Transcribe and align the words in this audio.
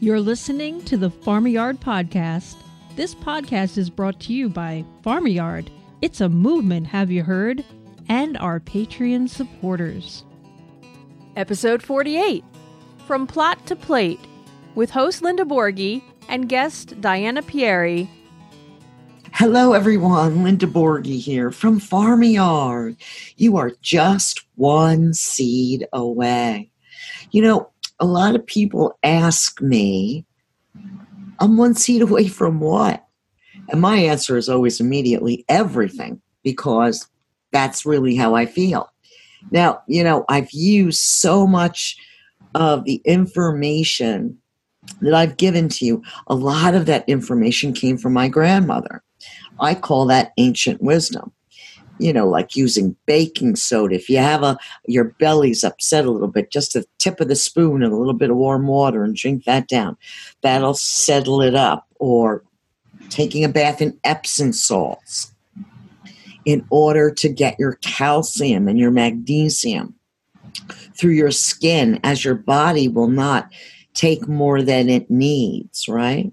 You're 0.00 0.20
listening 0.20 0.82
to 0.84 0.96
the 0.96 1.10
Farmyard 1.10 1.80
Podcast. 1.80 2.56
This 2.96 3.14
podcast 3.14 3.78
is 3.78 3.88
brought 3.90 4.20
to 4.20 4.32
you 4.32 4.48
by 4.48 4.84
Farmyard. 5.02 5.70
It's 6.02 6.20
a 6.20 6.28
movement, 6.28 6.86
have 6.88 7.10
you 7.10 7.22
heard? 7.22 7.64
And 8.08 8.36
our 8.36 8.60
Patreon 8.60 9.28
supporters. 9.28 10.24
Episode 11.36 11.82
48 11.82 12.44
From 13.06 13.26
Plot 13.26 13.66
to 13.66 13.76
Plate 13.76 14.20
with 14.74 14.90
host 14.90 15.22
Linda 15.22 15.44
Borghi 15.44 16.02
and 16.28 16.48
guest 16.48 17.00
Diana 17.00 17.42
Pieri. 17.42 18.08
Hello, 19.32 19.72
everyone. 19.72 20.44
Linda 20.44 20.66
Borghi 20.66 21.18
here 21.18 21.50
from 21.50 21.80
Farmyard. 21.80 22.96
You 23.36 23.56
are 23.56 23.72
just 23.80 24.44
one 24.56 25.14
seed 25.14 25.86
away. 25.92 26.70
You 27.30 27.42
know, 27.42 27.70
a 28.00 28.06
lot 28.06 28.34
of 28.34 28.46
people 28.46 28.98
ask 29.02 29.60
me, 29.60 30.24
I'm 31.38 31.56
one 31.56 31.74
seat 31.74 32.02
away 32.02 32.28
from 32.28 32.60
what? 32.60 33.04
And 33.68 33.80
my 33.80 33.96
answer 33.96 34.36
is 34.36 34.48
always 34.48 34.80
immediately 34.80 35.44
everything, 35.48 36.20
because 36.42 37.08
that's 37.52 37.86
really 37.86 38.16
how 38.16 38.34
I 38.34 38.46
feel. 38.46 38.90
Now, 39.50 39.82
you 39.86 40.02
know, 40.02 40.24
I've 40.28 40.50
used 40.52 41.00
so 41.00 41.46
much 41.46 41.96
of 42.54 42.84
the 42.84 43.00
information 43.04 44.38
that 45.00 45.14
I've 45.14 45.36
given 45.36 45.68
to 45.70 45.84
you. 45.84 46.02
A 46.26 46.34
lot 46.34 46.74
of 46.74 46.86
that 46.86 47.08
information 47.08 47.72
came 47.72 47.96
from 47.96 48.12
my 48.12 48.28
grandmother. 48.28 49.02
I 49.60 49.74
call 49.74 50.06
that 50.06 50.32
ancient 50.36 50.82
wisdom 50.82 51.32
you 51.98 52.12
know, 52.12 52.28
like 52.28 52.56
using 52.56 52.96
baking 53.06 53.56
soda. 53.56 53.94
If 53.94 54.08
you 54.08 54.18
have 54.18 54.42
a 54.42 54.58
your 54.86 55.04
belly's 55.04 55.64
upset 55.64 56.04
a 56.04 56.10
little 56.10 56.28
bit, 56.28 56.50
just 56.50 56.72
the 56.72 56.84
tip 56.98 57.20
of 57.20 57.28
the 57.28 57.36
spoon 57.36 57.82
and 57.82 57.92
a 57.92 57.96
little 57.96 58.14
bit 58.14 58.30
of 58.30 58.36
warm 58.36 58.66
water 58.66 59.04
and 59.04 59.14
drink 59.14 59.44
that 59.44 59.68
down. 59.68 59.96
That'll 60.42 60.74
settle 60.74 61.40
it 61.40 61.54
up. 61.54 61.86
Or 61.98 62.42
taking 63.08 63.44
a 63.44 63.48
bath 63.48 63.80
in 63.80 63.98
Epsom 64.04 64.52
salts 64.52 65.32
in 66.44 66.66
order 66.70 67.10
to 67.10 67.28
get 67.28 67.58
your 67.58 67.74
calcium 67.76 68.68
and 68.68 68.78
your 68.78 68.90
magnesium 68.90 69.94
through 70.96 71.12
your 71.12 71.30
skin 71.30 71.98
as 72.02 72.24
your 72.24 72.34
body 72.34 72.88
will 72.88 73.08
not 73.08 73.50
take 73.94 74.28
more 74.28 74.62
than 74.62 74.88
it 74.88 75.10
needs, 75.10 75.88
right? 75.88 76.32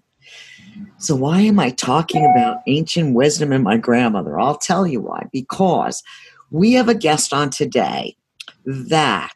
So, 1.01 1.15
why 1.15 1.41
am 1.41 1.59
I 1.59 1.71
talking 1.71 2.23
about 2.23 2.61
ancient 2.67 3.15
wisdom 3.15 3.51
and 3.51 3.63
my 3.63 3.75
grandmother? 3.75 4.39
I'll 4.39 4.59
tell 4.59 4.85
you 4.85 5.01
why. 5.01 5.27
Because 5.31 6.03
we 6.51 6.73
have 6.73 6.87
a 6.89 6.93
guest 6.93 7.33
on 7.33 7.49
today 7.49 8.15
that 8.65 9.33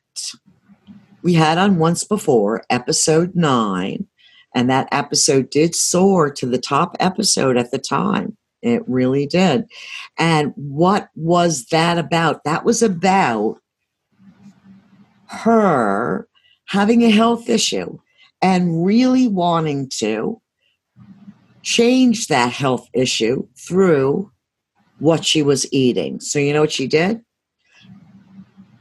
we 1.23 1.33
had 1.33 1.57
on 1.57 1.79
once 1.79 2.03
before, 2.03 2.63
episode 2.69 3.35
nine, 3.35 4.05
and 4.53 4.69
that 4.69 4.87
episode 4.91 5.49
did 5.49 5.73
soar 5.73 6.29
to 6.33 6.45
the 6.45 6.59
top 6.59 6.95
episode 6.99 7.57
at 7.57 7.71
the 7.71 7.79
time. 7.79 8.37
It 8.61 8.87
really 8.87 9.25
did. 9.25 9.65
And 10.19 10.53
what 10.55 11.09
was 11.15 11.65
that 11.71 11.97
about? 11.97 12.43
That 12.43 12.63
was 12.63 12.83
about 12.83 13.57
her 15.25 16.27
having 16.65 17.03
a 17.03 17.09
health 17.09 17.49
issue 17.49 17.97
and 18.39 18.85
really 18.85 19.27
wanting 19.27 19.89
to 19.97 20.39
change 21.65 22.27
that 22.27 22.53
health 22.53 22.87
issue 22.93 23.45
through 23.57 24.31
what 24.99 25.25
she 25.25 25.41
was 25.41 25.71
eating. 25.73 26.19
So 26.21 26.39
you 26.39 26.53
know 26.53 26.61
what 26.61 26.71
she 26.71 26.87
did? 26.87 27.21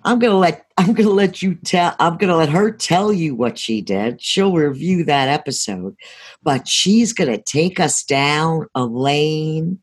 I'm 0.05 0.19
gonna 0.19 0.39
let 0.39 0.67
I'm 0.77 0.93
gonna 0.93 1.11
let 1.11 1.43
you 1.43 1.55
tell 1.55 1.97
I'm 1.99 2.19
gonna 2.19 2.37
let 2.37 2.51
her 2.51 2.71
tell 2.71 3.13
you 3.13 3.35
what 3.35 3.59
she 3.59 3.81
did. 3.81 4.21
She'll 4.21 4.53
review 4.53 5.03
that 5.05 5.29
episode, 5.29 5.97
but 6.43 6.69
she's 6.69 7.13
gonna 7.13 7.41
take 7.43 7.81
us 7.81 8.05
down 8.05 8.67
a 8.75 8.85
lane 8.85 9.81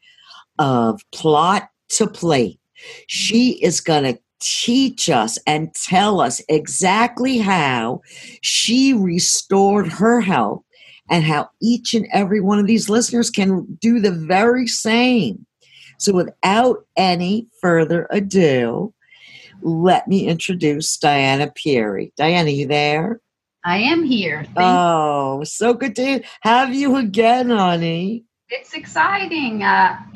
of 0.60 1.02
plot 1.12 1.70
to 1.90 2.08
plate. 2.08 2.60
She 3.08 3.62
is 3.64 3.82
gonna 3.82 4.18
teach 4.40 5.10
us 5.10 5.38
and 5.46 5.74
tell 5.74 6.20
us 6.20 6.42
exactly 6.50 7.40
how 7.40 8.02
she 8.42 8.94
restored 8.94 9.88
her 9.88 10.20
health 10.22 10.64
and 11.12 11.26
how 11.26 11.50
each 11.62 11.94
and 11.94 12.08
every 12.12 12.40
one 12.40 12.58
of 12.58 12.66
these 12.66 12.90
listeners 12.90 13.30
can 13.30 13.78
do 13.82 14.00
the 14.00 14.12
very 14.12 14.66
same. 14.66 15.46
So, 16.00 16.14
without 16.14 16.86
any 16.98 17.48
further 17.62 18.08
ado, 18.10 18.94
let 19.62 20.08
me 20.08 20.26
introduce 20.28 20.98
Diana 20.98 21.52
Pieri. 21.52 22.12
Diana, 22.18 22.50
you 22.50 22.66
there? 22.66 23.20
I 23.64 23.78
am 23.78 24.04
here. 24.04 24.44
Thank 24.46 24.58
oh, 24.58 25.44
so 25.44 25.76
good 25.76 25.96
to 25.98 26.24
have 26.42 26.74
you 26.74 26.96
again, 26.96 27.50
honey. 27.50 28.24
It's 28.50 28.74
exciting. 28.74 29.62
Uh, 29.62 29.98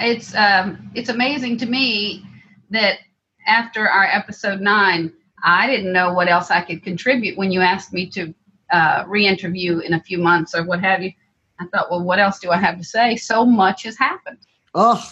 it's 0.00 0.34
um, 0.34 0.90
it's 0.94 1.10
amazing 1.10 1.58
to 1.58 1.66
me 1.66 2.24
that 2.70 3.00
after 3.46 3.86
our 3.88 4.06
episode 4.06 4.60
nine, 4.60 5.12
I 5.44 5.66
didn't 5.66 5.92
know 5.92 6.12
what 6.12 6.28
else 6.28 6.50
I 6.50 6.62
could 6.62 6.82
contribute 6.82 7.36
when 7.36 7.50
you 7.50 7.60
asked 7.60 7.92
me 7.92 8.08
to 8.10 8.32
uh, 8.70 9.04
re-interview 9.06 9.78
in 9.80 9.94
a 9.94 10.00
few 10.00 10.18
months 10.18 10.54
or 10.54 10.64
what 10.64 10.80
have 10.80 11.02
you. 11.02 11.12
I 11.58 11.66
thought, 11.66 11.90
well, 11.90 12.02
what 12.02 12.18
else 12.18 12.38
do 12.38 12.50
I 12.50 12.58
have 12.58 12.78
to 12.78 12.84
say? 12.84 13.16
So 13.16 13.44
much 13.44 13.84
has 13.84 13.96
happened. 13.96 14.38
Oh, 14.74 15.02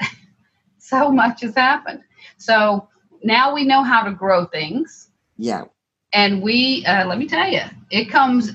so 0.78 1.10
much 1.10 1.40
has 1.40 1.54
happened. 1.54 2.02
So 2.36 2.88
now 3.22 3.54
we 3.54 3.64
know 3.64 3.82
how 3.82 4.02
to 4.02 4.12
grow 4.12 4.44
things. 4.46 5.10
Yeah. 5.38 5.64
And 6.12 6.42
we, 6.42 6.84
uh, 6.86 7.06
let 7.06 7.18
me 7.18 7.26
tell 7.26 7.48
you, 7.48 7.62
it 7.90 8.06
comes 8.06 8.52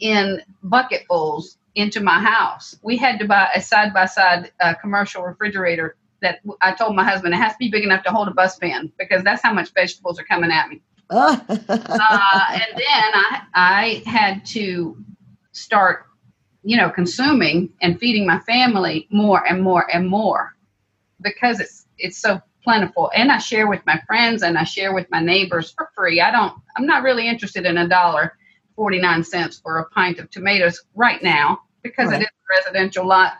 in 0.00 0.42
bucketfuls 0.62 1.56
into 1.74 2.00
my 2.00 2.20
house. 2.20 2.76
We 2.82 2.96
had 2.96 3.18
to 3.20 3.26
buy 3.26 3.48
a 3.54 3.60
side 3.60 3.94
by 3.94 4.06
side 4.06 4.52
commercial 4.80 5.22
refrigerator 5.22 5.96
that 6.22 6.40
I 6.60 6.72
told 6.72 6.94
my 6.94 7.04
husband 7.04 7.34
it 7.34 7.38
has 7.38 7.52
to 7.52 7.58
be 7.58 7.70
big 7.70 7.84
enough 7.84 8.04
to 8.04 8.10
hold 8.10 8.28
a 8.28 8.34
bus 8.34 8.58
pan 8.58 8.92
because 8.98 9.24
that's 9.24 9.42
how 9.42 9.52
much 9.52 9.72
vegetables 9.72 10.18
are 10.18 10.24
coming 10.24 10.50
at 10.50 10.68
me 10.68 10.82
uh, 11.10 11.38
and 11.48 11.58
then 11.58 13.10
I, 13.14 13.42
I 13.54 14.02
had 14.06 14.44
to 14.46 14.96
start, 15.52 16.06
you 16.62 16.76
know, 16.76 16.90
consuming 16.90 17.70
and 17.82 17.98
feeding 17.98 18.26
my 18.26 18.38
family 18.40 19.08
more 19.10 19.46
and 19.46 19.62
more 19.62 19.92
and 19.92 20.08
more 20.08 20.54
because 21.20 21.60
it's 21.60 21.86
it's 21.98 22.18
so 22.18 22.40
plentiful. 22.62 23.10
And 23.14 23.32
I 23.32 23.38
share 23.38 23.68
with 23.68 23.84
my 23.86 24.00
friends 24.06 24.42
and 24.42 24.56
I 24.56 24.64
share 24.64 24.94
with 24.94 25.06
my 25.10 25.20
neighbors 25.20 25.72
for 25.72 25.90
free. 25.94 26.20
I 26.20 26.30
don't. 26.30 26.54
I'm 26.76 26.86
not 26.86 27.02
really 27.02 27.28
interested 27.28 27.66
in 27.66 27.76
a 27.76 27.88
dollar 27.88 28.36
forty 28.76 29.00
nine 29.00 29.24
cents 29.24 29.58
for 29.58 29.78
a 29.78 29.88
pint 29.90 30.18
of 30.18 30.30
tomatoes 30.30 30.82
right 30.94 31.22
now 31.22 31.60
because 31.82 32.10
right. 32.10 32.22
it 32.22 32.24
is 32.24 32.28
a 32.28 32.58
residential 32.58 33.06
lot. 33.06 33.34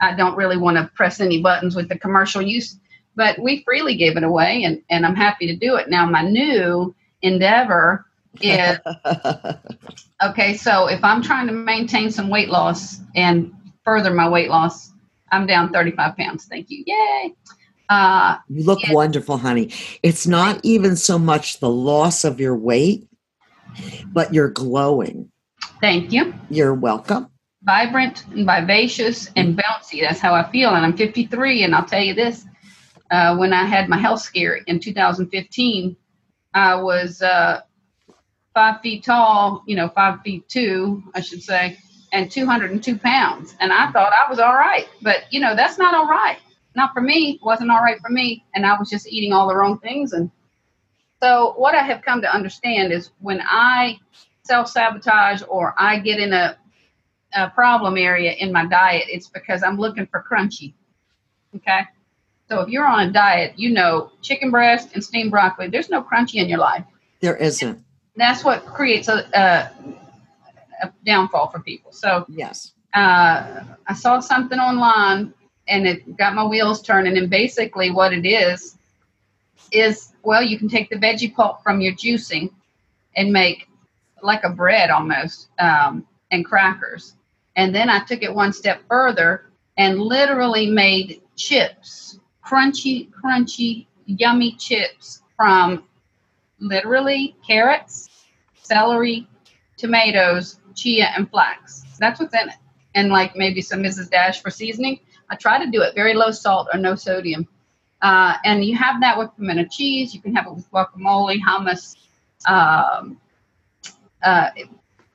I 0.00 0.14
don't 0.14 0.36
really 0.36 0.56
want 0.56 0.76
to 0.76 0.90
press 0.96 1.20
any 1.20 1.40
buttons 1.40 1.76
with 1.76 1.88
the 1.88 1.98
commercial 1.98 2.42
use, 2.42 2.80
but 3.14 3.38
we 3.38 3.62
freely 3.62 3.96
give 3.96 4.16
it 4.16 4.24
away, 4.24 4.64
and 4.64 4.82
and 4.90 5.06
I'm 5.06 5.14
happy 5.14 5.46
to 5.46 5.56
do 5.56 5.76
it. 5.76 5.88
Now 5.88 6.06
my 6.06 6.22
new 6.22 6.94
endeavor 7.22 8.06
is 8.40 8.78
okay. 10.22 10.56
So 10.56 10.86
if 10.88 11.02
I'm 11.02 11.22
trying 11.22 11.46
to 11.46 11.52
maintain 11.52 12.10
some 12.10 12.28
weight 12.28 12.48
loss 12.48 13.00
and 13.14 13.52
further 13.84 14.12
my 14.12 14.28
weight 14.28 14.48
loss, 14.48 14.92
I'm 15.30 15.46
down 15.46 15.72
35 15.72 16.16
pounds. 16.16 16.44
Thank 16.46 16.70
you. 16.70 16.84
Yay. 16.86 17.34
Uh, 17.88 18.36
you 18.48 18.64
look 18.64 18.80
wonderful, 18.90 19.36
honey. 19.36 19.70
It's 20.02 20.26
not 20.26 20.60
even 20.62 20.96
so 20.96 21.18
much 21.18 21.60
the 21.60 21.68
loss 21.68 22.24
of 22.24 22.40
your 22.40 22.56
weight, 22.56 23.06
but 24.12 24.32
you're 24.32 24.50
glowing. 24.50 25.30
Thank 25.80 26.12
you. 26.12 26.32
You're 26.48 26.74
welcome. 26.74 27.28
Vibrant 27.64 28.24
and 28.30 28.46
vivacious 28.46 29.30
and 29.36 29.58
bouncy. 29.58 30.00
That's 30.00 30.20
how 30.20 30.34
I 30.34 30.50
feel. 30.50 30.70
And 30.70 30.84
I'm 30.84 30.96
53. 30.96 31.64
And 31.64 31.74
I'll 31.74 31.84
tell 31.84 32.02
you 32.02 32.14
this 32.14 32.46
uh, 33.10 33.36
when 33.36 33.52
I 33.52 33.64
had 33.64 33.88
my 33.88 33.98
health 33.98 34.20
scare 34.20 34.56
in 34.66 34.80
2015, 34.80 35.96
I 36.54 36.74
was 36.76 37.22
uh, 37.22 37.62
five 38.54 38.80
feet 38.80 39.04
tall, 39.04 39.62
you 39.66 39.76
know, 39.76 39.88
five 39.88 40.20
feet 40.22 40.48
two, 40.48 41.02
I 41.14 41.20
should 41.20 41.42
say, 41.42 41.78
and 42.12 42.30
202 42.30 42.98
pounds. 42.98 43.54
And 43.60 43.72
I 43.72 43.90
thought 43.92 44.12
I 44.12 44.28
was 44.30 44.38
all 44.38 44.54
right. 44.54 44.88
But, 45.02 45.24
you 45.30 45.40
know, 45.40 45.56
that's 45.56 45.78
not 45.78 45.94
all 45.94 46.06
right. 46.06 46.38
Not 46.74 46.92
for 46.92 47.00
me. 47.00 47.32
It 47.42 47.44
wasn't 47.44 47.70
all 47.70 47.82
right 47.82 48.00
for 48.00 48.10
me. 48.10 48.44
And 48.54 48.66
I 48.66 48.78
was 48.78 48.90
just 48.90 49.08
eating 49.08 49.32
all 49.32 49.48
the 49.48 49.56
wrong 49.56 49.78
things. 49.80 50.12
And 50.12 50.30
so, 51.22 51.54
what 51.56 51.74
I 51.74 51.82
have 51.82 52.02
come 52.02 52.20
to 52.22 52.34
understand 52.34 52.92
is 52.92 53.10
when 53.20 53.40
I 53.42 53.98
self 54.44 54.68
sabotage 54.68 55.42
or 55.48 55.74
I 55.78 55.98
get 56.00 56.18
in 56.18 56.32
a, 56.32 56.56
a 57.34 57.50
problem 57.50 57.96
area 57.96 58.32
in 58.32 58.52
my 58.52 58.66
diet, 58.66 59.04
it's 59.08 59.28
because 59.28 59.62
I'm 59.62 59.78
looking 59.78 60.06
for 60.06 60.24
crunchy. 60.30 60.74
Okay. 61.56 61.82
So 62.52 62.60
if 62.60 62.68
you're 62.68 62.86
on 62.86 63.08
a 63.08 63.10
diet, 63.10 63.54
you 63.56 63.70
know 63.70 64.12
chicken 64.20 64.50
breast 64.50 64.90
and 64.92 65.02
steamed 65.02 65.30
broccoli. 65.30 65.68
There's 65.68 65.88
no 65.88 66.02
crunchy 66.02 66.34
in 66.34 66.50
your 66.50 66.58
life. 66.58 66.84
There 67.20 67.34
isn't. 67.36 67.82
That's 68.14 68.44
what 68.44 68.66
creates 68.66 69.08
a, 69.08 69.24
a, 69.32 69.70
a 70.82 70.92
downfall 71.06 71.48
for 71.48 71.60
people. 71.60 71.92
So 71.92 72.26
yes, 72.28 72.74
uh, 72.92 73.64
I 73.86 73.94
saw 73.94 74.20
something 74.20 74.58
online 74.58 75.32
and 75.66 75.86
it 75.86 76.18
got 76.18 76.34
my 76.34 76.44
wheels 76.44 76.82
turning. 76.82 77.16
And 77.16 77.30
basically, 77.30 77.90
what 77.90 78.12
it 78.12 78.26
is 78.26 78.76
is 79.70 80.12
well, 80.22 80.42
you 80.42 80.58
can 80.58 80.68
take 80.68 80.90
the 80.90 80.96
veggie 80.96 81.34
pulp 81.34 81.62
from 81.62 81.80
your 81.80 81.94
juicing 81.94 82.50
and 83.16 83.32
make 83.32 83.66
like 84.22 84.44
a 84.44 84.50
bread 84.50 84.90
almost. 84.90 85.48
Um, 85.58 86.06
and 86.30 86.44
crackers. 86.44 87.14
And 87.54 87.74
then 87.74 87.88
I 87.88 88.00
took 88.04 88.22
it 88.22 88.34
one 88.34 88.52
step 88.52 88.82
further 88.88 89.46
and 89.76 90.00
literally 90.00 90.68
made 90.68 91.20
chips, 91.36 92.18
crunchy, 92.52 93.08
crunchy, 93.10 93.86
yummy 94.06 94.52
chips 94.56 95.22
from 95.36 95.84
literally 96.60 97.34
carrots, 97.46 98.26
celery, 98.54 99.26
tomatoes, 99.78 100.60
chia, 100.74 101.10
and 101.16 101.30
flax. 101.30 101.84
That's 101.98 102.20
what's 102.20 102.34
in 102.34 102.48
it. 102.50 102.56
And 102.94 103.08
like 103.08 103.34
maybe 103.36 103.62
some 103.62 103.82
Mrs. 103.82 104.10
Dash 104.10 104.42
for 104.42 104.50
seasoning. 104.50 105.00
I 105.30 105.36
try 105.36 105.64
to 105.64 105.70
do 105.70 105.80
it 105.80 105.94
very 105.94 106.12
low 106.12 106.30
salt 106.30 106.68
or 106.72 106.78
no 106.78 106.94
sodium. 106.94 107.48
Uh, 108.02 108.34
and 108.44 108.64
you 108.64 108.76
have 108.76 109.00
that 109.00 109.16
with 109.16 109.30
pimento 109.36 109.64
cheese. 109.70 110.14
You 110.14 110.20
can 110.20 110.34
have 110.34 110.46
it 110.46 110.54
with 110.54 110.70
guacamole, 110.70 111.38
hummus, 111.40 111.96
um, 112.46 113.18
uh, 114.22 114.50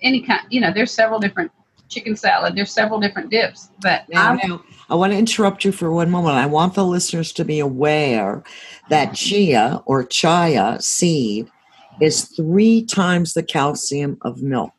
any 0.01 0.21
kind. 0.21 0.41
You 0.49 0.61
know, 0.61 0.71
there's 0.73 0.91
several 0.91 1.19
different 1.19 1.51
chicken 1.89 2.15
salad. 2.15 2.55
There's 2.55 2.71
several 2.71 2.99
different 2.99 3.29
dips. 3.29 3.69
But 3.81 4.07
Now, 4.09 4.31
I, 4.33 4.47
now, 4.47 4.61
I 4.89 4.95
want 4.95 5.13
to 5.13 5.17
interrupt 5.19 5.63
you 5.65 5.71
for 5.71 5.91
one 5.91 6.09
moment. 6.09 6.35
I 6.35 6.45
want 6.45 6.73
the 6.75 6.85
listeners 6.85 7.31
to 7.33 7.45
be 7.45 7.59
aware 7.59 8.43
that 8.89 9.13
chia 9.13 9.81
or 9.85 10.03
chia 10.03 10.77
seed 10.79 11.49
is 12.01 12.25
three 12.25 12.83
times 12.85 13.33
the 13.33 13.43
calcium 13.43 14.17
of 14.21 14.41
milk. 14.41 14.71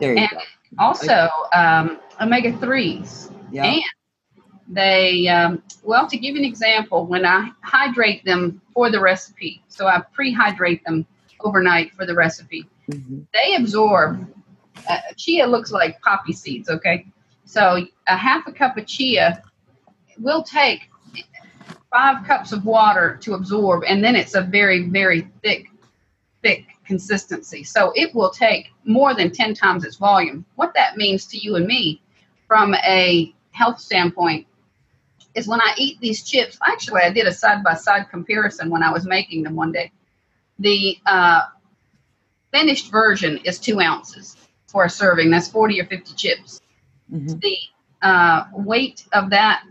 There 0.00 0.12
you 0.14 0.18
And- 0.20 0.30
go. 0.30 0.38
also 0.78 1.28
um, 1.54 1.98
omega 2.20 2.56
threes. 2.58 3.30
Yeah. 3.50 3.64
And 3.64 3.82
they, 4.68 5.28
um, 5.28 5.62
well, 5.84 6.06
to 6.08 6.16
give 6.16 6.34
you 6.34 6.40
an 6.40 6.44
example, 6.44 7.06
when 7.06 7.24
I 7.24 7.50
hydrate 7.62 8.24
them 8.24 8.60
for 8.74 8.90
the 8.90 9.00
recipe, 9.00 9.62
so 9.68 9.86
I 9.86 10.02
pre-hydrate 10.12 10.84
them 10.84 11.06
overnight 11.40 11.92
for 11.92 12.04
the 12.06 12.14
recipe, 12.14 12.66
Mhm. 12.90 13.26
they 13.32 13.54
absorb. 13.56 14.26
Uh, 14.88 14.98
chia 15.16 15.46
looks 15.46 15.72
like 15.72 16.00
poppy 16.02 16.32
seeds, 16.32 16.68
okay? 16.68 17.06
So 17.44 17.86
a 18.08 18.16
half 18.16 18.46
a 18.46 18.52
cup 18.52 18.76
of 18.76 18.86
chia 18.86 19.42
will 20.18 20.42
take 20.42 20.90
five 21.92 22.26
cups 22.26 22.52
of 22.52 22.64
water 22.64 23.18
to 23.22 23.34
absorb, 23.34 23.84
and 23.84 24.02
then 24.02 24.16
it's 24.16 24.34
a 24.34 24.42
very, 24.42 24.88
very 24.88 25.28
thick, 25.42 25.68
thick 26.42 26.66
consistency. 26.84 27.64
So 27.64 27.92
it 27.94 28.14
will 28.14 28.30
take 28.30 28.72
more 28.84 29.14
than 29.14 29.30
10 29.30 29.54
times 29.54 29.84
its 29.84 29.96
volume. 29.96 30.44
What 30.56 30.74
that 30.74 30.96
means 30.96 31.26
to 31.26 31.38
you 31.38 31.56
and 31.56 31.66
me 31.66 32.02
from 32.46 32.74
a 32.74 33.34
health 33.52 33.80
standpoint 33.80 34.46
is 35.34 35.46
when 35.48 35.60
I 35.60 35.74
eat 35.76 36.00
these 36.00 36.24
chips, 36.24 36.58
actually, 36.66 37.02
I 37.02 37.10
did 37.10 37.26
a 37.26 37.32
side 37.32 37.62
by 37.62 37.74
side 37.74 38.08
comparison 38.10 38.70
when 38.70 38.82
I 38.82 38.92
was 38.92 39.06
making 39.06 39.42
them 39.42 39.54
one 39.54 39.72
day. 39.72 39.92
The 40.58 40.96
uh, 41.04 41.42
finished 42.52 42.90
version 42.90 43.38
is 43.44 43.58
two 43.58 43.80
ounces 43.80 44.36
for 44.76 44.84
a 44.84 44.90
serving. 44.90 45.30
That's 45.30 45.48
40 45.48 45.80
or 45.80 45.86
50 45.86 46.14
chips. 46.16 46.60
Mhm. 47.10 47.40
The 47.40 47.56
uh, 48.02 48.44
weight 48.52 49.06
of 49.14 49.30
that 49.30 49.62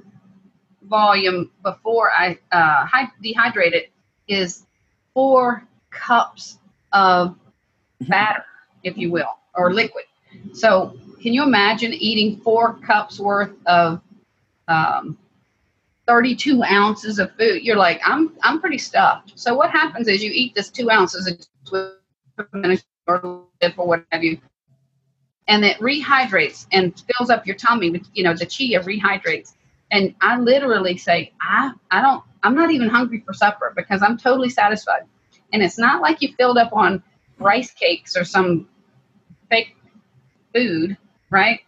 volume 0.81 1.52
before 1.62 2.10
I 2.12 2.40
uh, 2.52 2.88
hy- 2.88 3.12
dehydrate 3.24 3.74
it 3.74 3.92
is 4.28 4.66
four 5.13 5.63
cups 5.92 6.57
of 6.92 7.36
batter, 8.10 8.44
if 8.84 8.98
you 8.98 9.12
will, 9.12 9.38
or 9.54 9.72
liquid. 9.72 10.06
So, 10.54 10.98
can 11.22 11.34
you 11.34 11.44
imagine 11.44 11.94
eating 11.94 12.38
four 12.42 12.74
cups 12.80 13.19
worth 13.19 13.54
of 13.68 14.01
um, 14.68 15.19
32 16.08 16.63
ounces 16.63 17.19
of 17.19 17.31
food? 17.38 17.62
You're 17.62 17.78
like, 17.78 18.01
I'm 18.04 18.31
I'm 18.42 18.60
pretty 18.60 18.80
stuffed. 18.80 19.34
So, 19.36 19.54
what 19.54 19.69
happens 19.69 20.08
is 20.08 20.24
you 20.24 20.31
eat 20.34 20.56
this 20.56 20.72
two 20.72 20.90
ounces 20.90 21.28
of 21.28 21.38
or 23.08 23.88
what 23.88 24.06
have 24.12 24.24
you, 24.24 24.40
and 25.48 25.64
it 25.66 25.78
rehydrates 25.78 26.66
and 26.72 26.94
fills 27.18 27.30
up 27.30 27.46
your 27.46 27.56
tummy 27.56 27.92
with 27.92 28.08
you 28.14 28.24
know 28.24 28.34
the 28.36 28.46
chia 28.46 28.82
rehydrates. 28.82 29.54
And 29.92 30.16
I 30.22 30.40
literally 30.40 30.98
say, 30.98 31.34
I 31.42 31.72
I 31.92 32.02
don't 32.02 32.24
I'm 32.44 32.56
not 32.56 32.72
even 32.72 32.90
hungry 32.90 33.22
for 33.26 33.34
supper 33.34 33.74
because 33.76 34.02
I'm 34.04 34.18
totally 34.18 34.50
satisfied. 34.50 35.04
And 35.54 35.64
it's 35.64 35.78
not 35.78 36.02
like 36.02 36.22
you 36.22 36.34
filled 36.38 36.58
up 36.58 36.74
on 36.74 37.04
rice 37.40 37.72
cakes 37.72 38.18
or 38.18 38.24
some 38.26 38.68
fake 39.50 39.76
food, 40.54 40.98
right? 41.30 41.62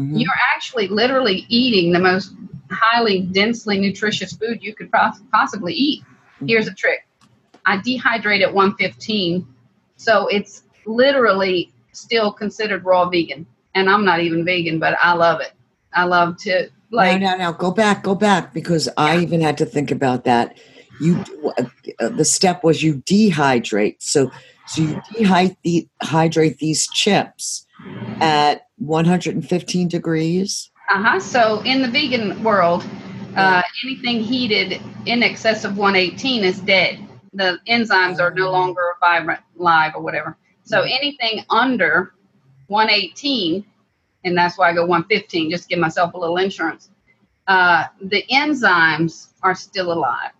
Mhm. 0.00 0.20
You're 0.20 0.38
actually 0.56 0.88
literally 0.88 1.46
eating 1.48 1.92
the 1.92 2.00
most 2.00 2.34
highly 2.70 3.22
densely 3.22 3.78
nutritious 3.78 4.32
food 4.34 4.62
you 4.62 4.74
could 4.74 4.90
pos- 4.92 5.20
possibly 5.32 5.74
eat. 5.74 6.04
Here's 6.46 6.68
a 6.68 6.74
trick. 6.74 7.06
I 7.66 7.78
dehydrate 7.78 8.42
at 8.42 8.54
115, 8.54 9.46
so 9.96 10.28
it's 10.28 10.64
literally 10.86 11.72
still 11.96 12.32
considered 12.32 12.84
raw 12.84 13.08
vegan. 13.08 13.46
And 13.74 13.90
I'm 13.90 14.04
not 14.04 14.20
even 14.20 14.44
vegan, 14.44 14.78
but 14.78 14.96
I 15.02 15.14
love 15.14 15.40
it. 15.40 15.52
I 15.92 16.04
love 16.04 16.36
to 16.38 16.70
like 16.94 17.20
now, 17.20 17.32
now, 17.32 17.36
now, 17.36 17.52
go 17.52 17.72
back, 17.72 18.04
go 18.04 18.14
back, 18.14 18.54
because 18.54 18.88
I 18.96 19.18
even 19.18 19.40
had 19.40 19.58
to 19.58 19.66
think 19.66 19.90
about 19.90 20.24
that. 20.24 20.56
You, 21.00 21.24
uh, 21.98 22.08
the 22.08 22.24
step 22.24 22.62
was 22.62 22.84
you 22.84 23.02
dehydrate. 23.02 23.96
So, 23.98 24.30
so 24.68 24.82
you 24.82 25.00
dehydrate 25.16 26.58
these 26.58 26.86
chips 26.88 27.66
at 28.20 28.68
115 28.78 29.88
degrees. 29.88 30.70
Uh-huh. 30.88 31.18
So 31.18 31.60
in 31.62 31.82
the 31.82 31.88
vegan 31.88 32.42
world, 32.44 32.84
uh, 33.34 33.62
anything 33.84 34.20
heated 34.20 34.80
in 35.06 35.22
excess 35.24 35.64
of 35.64 35.76
118 35.76 36.44
is 36.44 36.60
dead. 36.60 37.00
The 37.32 37.58
enzymes 37.68 38.20
are 38.20 38.32
no 38.32 38.52
longer 38.52 38.82
vibrant, 39.00 39.40
live, 39.56 39.96
or 39.96 40.02
whatever. 40.02 40.36
So 40.64 40.80
anything 40.82 41.44
under 41.50 42.14
118, 42.68 43.64
and 44.24 44.36
that's 44.36 44.58
why 44.58 44.70
I 44.70 44.74
go 44.74 44.86
115, 44.86 45.50
just 45.50 45.68
give 45.68 45.78
myself 45.78 46.14
a 46.14 46.18
little 46.18 46.38
insurance. 46.38 46.90
Uh, 47.46 47.84
the 48.00 48.24
enzymes 48.30 49.28
are 49.42 49.54
still 49.54 49.92
alive, 49.92 50.30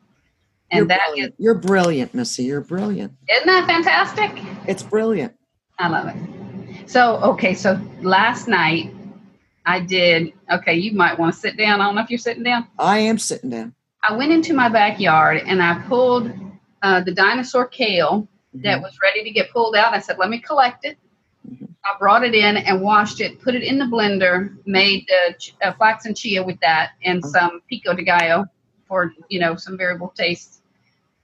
and 0.70 0.78
You're 0.78 0.86
that 0.88 1.00
is 1.00 1.12
brilliant. 1.12 1.34
You're 1.38 1.54
brilliant, 1.54 2.14
Missy. 2.14 2.44
You're 2.44 2.62
brilliant. 2.62 3.12
isn't 3.30 3.46
that 3.46 3.66
fantastic? 3.66 4.30
It's 4.66 4.82
brilliant. 4.82 5.34
I 5.78 5.88
love 5.88 6.08
it. 6.08 6.88
So, 6.88 7.16
okay, 7.16 7.54
so 7.54 7.78
last 8.00 8.48
night 8.48 8.94
I 9.66 9.80
did, 9.80 10.32
okay, 10.50 10.74
you 10.74 10.92
might 10.92 11.18
want 11.18 11.34
to 11.34 11.40
sit 11.40 11.56
down. 11.56 11.80
I 11.80 11.86
don't 11.86 11.94
know 11.94 12.02
if 12.02 12.10
you're 12.10 12.18
sitting 12.18 12.42
down. 12.42 12.68
I 12.78 12.98
am 12.98 13.18
sitting 13.18 13.50
down. 13.50 13.74
I 14.06 14.16
went 14.16 14.32
into 14.32 14.54
my 14.54 14.68
backyard 14.68 15.42
and 15.46 15.62
I 15.62 15.80
pulled 15.88 16.30
uh, 16.82 17.02
the 17.02 17.12
dinosaur 17.12 17.66
kale 17.66 18.28
that 18.62 18.78
Mhm. 18.78 18.82
was 18.82 18.98
ready 19.02 19.22
to 19.24 19.30
get 19.30 19.50
pulled 19.50 19.76
out. 19.76 19.94
I 19.94 19.98
said, 19.98 20.18
let 20.18 20.30
me 20.30 20.38
collect 20.38 20.84
it. 20.84 20.98
I 21.84 21.98
brought 21.98 22.24
it 22.24 22.34
in 22.34 22.56
and 22.56 22.80
washed 22.80 23.20
it, 23.20 23.40
put 23.40 23.54
it 23.54 23.62
in 23.62 23.78
the 23.78 23.84
blender, 23.84 24.56
made 24.66 25.06
uh, 25.10 25.32
ch- 25.34 25.54
uh, 25.62 25.72
flax 25.72 26.06
and 26.06 26.16
chia 26.16 26.42
with 26.42 26.58
that, 26.60 26.92
and 27.04 27.24
some 27.24 27.60
pico 27.68 27.94
de 27.94 28.02
gallo 28.04 28.46
for 28.88 29.12
you 29.28 29.38
know 29.40 29.54
some 29.56 29.76
variable 29.76 30.12
tastes. 30.16 30.62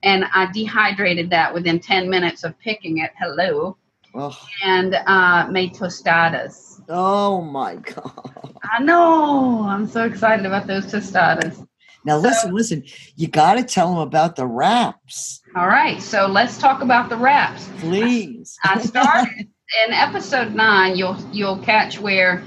And 0.02 0.24
I 0.34 0.50
dehydrated 0.52 1.30
that 1.30 1.52
within 1.52 1.78
10 1.80 2.08
minutes 2.10 2.44
of 2.44 2.58
picking 2.58 2.98
it. 2.98 3.10
Hello, 3.18 3.76
Oh, 4.14 4.36
and 4.64 4.94
uh, 4.94 5.46
made 5.50 5.74
tostadas. 5.74 6.82
oh 6.88 7.42
my 7.42 7.76
God. 7.94 8.54
I 8.62 8.82
know. 8.82 9.62
I'm 9.64 9.86
so 9.86 10.04
excited 10.04 10.46
about 10.46 10.66
those 10.66 10.86
tostadas. 10.86 11.66
Now 12.04 12.16
listen, 12.18 12.54
listen. 12.54 12.84
You 13.16 13.28
got 13.28 13.54
to 13.54 13.64
tell 13.64 13.90
them 13.90 13.98
about 13.98 14.36
the 14.36 14.46
wraps, 14.46 15.40
All 15.54 15.68
right, 15.68 16.00
so 16.00 16.26
let's 16.26 16.58
talk 16.58 16.82
about 16.82 17.08
the 17.08 17.16
wraps. 17.16 17.68
please. 17.78 18.56
I 18.64 18.80
started 18.80 19.48
in 19.86 19.92
episode 19.92 20.54
nine. 20.54 20.96
You'll 20.96 21.18
you'll 21.32 21.58
catch 21.58 22.00
where 22.00 22.42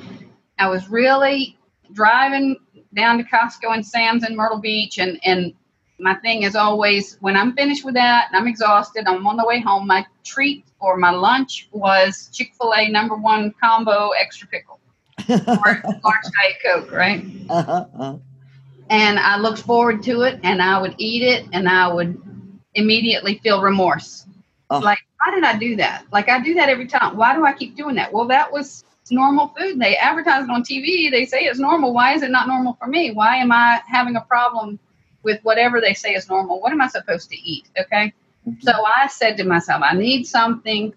I 0.60 0.68
was 0.70 0.90
really 0.90 1.58
driving 1.94 2.58
down 2.96 3.18
to 3.18 3.24
Costco 3.24 3.74
and 3.74 3.86
Sam's 3.86 4.28
in 4.28 4.36
Myrtle 4.36 4.60
Beach, 4.60 4.98
and 4.98 5.20
and 5.24 5.54
my 6.00 6.16
thing 6.16 6.44
is 6.44 6.56
always 6.56 7.18
when 7.22 7.38
I'm 7.38 7.54
finished 7.54 7.86
with 7.86 7.94
that 7.94 8.28
and 8.30 8.38
I'm 8.38 8.48
exhausted, 8.48 9.06
I'm 9.08 9.26
on 9.28 9.38
the 9.38 9.46
way 9.46 9.60
home. 9.60 9.88
My 9.88 10.06
treat 10.24 10.66
or 10.80 10.98
my 10.98 11.12
lunch 11.12 11.70
was 11.72 12.30
Chick 12.34 12.54
Fil 12.60 12.74
A 12.74 12.90
number 12.90 13.16
one 13.16 13.54
combo 13.62 14.10
extra 14.20 14.48
pickle 14.48 14.80
or 15.30 15.82
large 16.04 16.24
diet 16.24 16.58
coke, 16.66 16.92
right? 16.92 17.24
Uh-huh. 17.50 18.18
And 18.90 19.20
I 19.20 19.38
looked 19.38 19.60
forward 19.60 20.04
to 20.04 20.22
it 20.22 20.40
and 20.44 20.62
I 20.62 20.82
would 20.82 20.96
eat 20.98 21.24
it 21.24 21.46
and 21.54 21.68
I 21.68 21.92
would 21.92 22.22
immediately 22.76 23.40
feel 23.44 23.62
remorse. 23.62 24.26
Oh. 24.70 24.80
Like, 24.80 25.00
why 25.24 25.34
did 25.34 25.44
I 25.44 25.58
do 25.58 25.76
that? 25.78 26.06
Like, 26.12 26.30
I 26.30 26.42
do 26.42 26.54
that 26.56 26.70
every 26.70 26.88
time. 26.88 27.16
Why 27.16 27.36
do 27.36 27.46
I 27.46 27.54
keep 27.54 27.76
doing 27.76 27.96
that? 27.96 28.12
Well, 28.12 28.28
that 28.28 28.52
was 28.52 28.84
normal 29.12 29.54
food. 29.58 29.80
They 29.80 29.96
advertise 29.98 30.46
it 30.46 30.50
on 30.50 30.64
TV. 30.64 31.12
They 31.12 31.26
say 31.26 31.42
it's 31.42 31.60
normal. 31.60 31.94
Why 31.94 32.14
is 32.14 32.24
it 32.24 32.32
not 32.32 32.48
normal 32.48 32.78
for 32.80 32.88
me? 32.88 33.12
Why 33.12 33.38
am 33.38 33.52
I 33.52 33.82
having 33.88 34.16
a 34.16 34.22
problem 34.22 34.80
with 35.24 35.40
whatever 35.44 35.80
they 35.80 35.94
say 35.94 36.14
is 36.14 36.30
normal? 36.30 36.62
What 36.62 36.72
am 36.72 36.82
I 36.82 36.88
supposed 36.88 37.30
to 37.30 37.38
eat? 37.38 37.70
Okay. 37.80 38.14
Mm-hmm. 38.48 38.60
So 38.62 38.72
I 38.72 39.08
said 39.08 39.38
to 39.38 39.44
myself, 39.44 39.82
I 39.84 39.96
need 39.96 40.26
something 40.26 40.94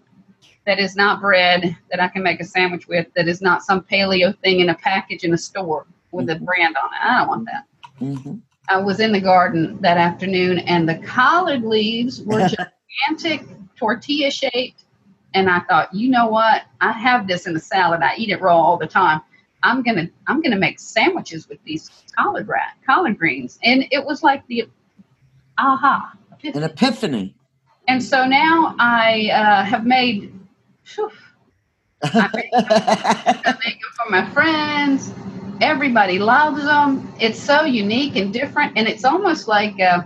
that 0.65 0.79
is 0.79 0.95
not 0.95 1.21
bread 1.21 1.77
that 1.91 2.01
I 2.01 2.09
can 2.09 2.23
make 2.23 2.41
a 2.41 2.45
sandwich 2.45 2.87
with, 2.87 3.07
that 3.15 3.27
is 3.27 3.41
not 3.41 3.63
some 3.63 3.81
paleo 3.81 4.37
thing 4.39 4.59
in 4.59 4.69
a 4.69 4.75
package 4.75 5.23
in 5.23 5.33
a 5.33 5.37
store 5.37 5.85
with 6.11 6.29
a 6.29 6.33
mm-hmm. 6.33 6.45
brand 6.45 6.75
on 6.75 6.93
it. 6.93 6.99
I 7.01 7.19
don't 7.19 7.27
want 7.27 7.45
that. 7.45 7.63
Mhm. 8.01 8.41
I 8.69 8.77
was 8.77 8.99
in 8.99 9.11
the 9.11 9.21
garden 9.21 9.77
that 9.81 9.97
afternoon, 9.97 10.59
and 10.59 10.87
the 10.87 10.95
collard 10.95 11.63
leaves 11.63 12.21
were 12.21 12.47
gigantic, 13.09 13.47
tortilla 13.77 14.29
shaped, 14.29 14.83
and 15.33 15.49
I 15.49 15.59
thought, 15.61 15.93
you 15.93 16.09
know 16.09 16.27
what? 16.27 16.63
I 16.81 16.91
have 16.91 17.27
this 17.27 17.47
in 17.47 17.55
a 17.55 17.59
salad. 17.59 18.01
I 18.01 18.15
eat 18.17 18.29
it 18.29 18.41
raw 18.41 18.57
all 18.57 18.77
the 18.77 18.87
time. 18.87 19.21
I'm 19.63 19.81
gonna 19.83 20.07
I'm 20.27 20.41
gonna 20.41 20.57
make 20.57 20.79
sandwiches 20.79 21.47
with 21.49 21.63
these 21.63 21.89
collard 22.15 22.47
rat 22.47 22.73
collard 22.85 23.17
greens, 23.17 23.57
and 23.63 23.85
it 23.91 24.05
was 24.05 24.23
like 24.23 24.45
the 24.47 24.69
aha 25.57 26.13
An 26.43 26.63
epiphany. 26.63 27.35
And 27.87 28.03
so 28.03 28.25
now 28.25 28.75
I 28.79 29.29
uh, 29.33 29.63
have 29.63 29.85
made. 29.85 30.33
Whew, 30.95 31.11
I 32.03 32.29
make, 32.33 32.49
I 32.53 33.57
make 33.65 33.81
them 33.81 33.91
for 33.95 34.09
my 34.11 34.29
friends. 34.31 35.13
Everybody 35.61 36.19
loves 36.19 36.63
them. 36.63 37.11
It's 37.19 37.39
so 37.39 37.63
unique 37.63 38.15
and 38.15 38.31
different, 38.33 38.77
and 38.77 38.87
it's 38.87 39.03
almost 39.03 39.47
like 39.47 39.79
uh, 39.79 40.03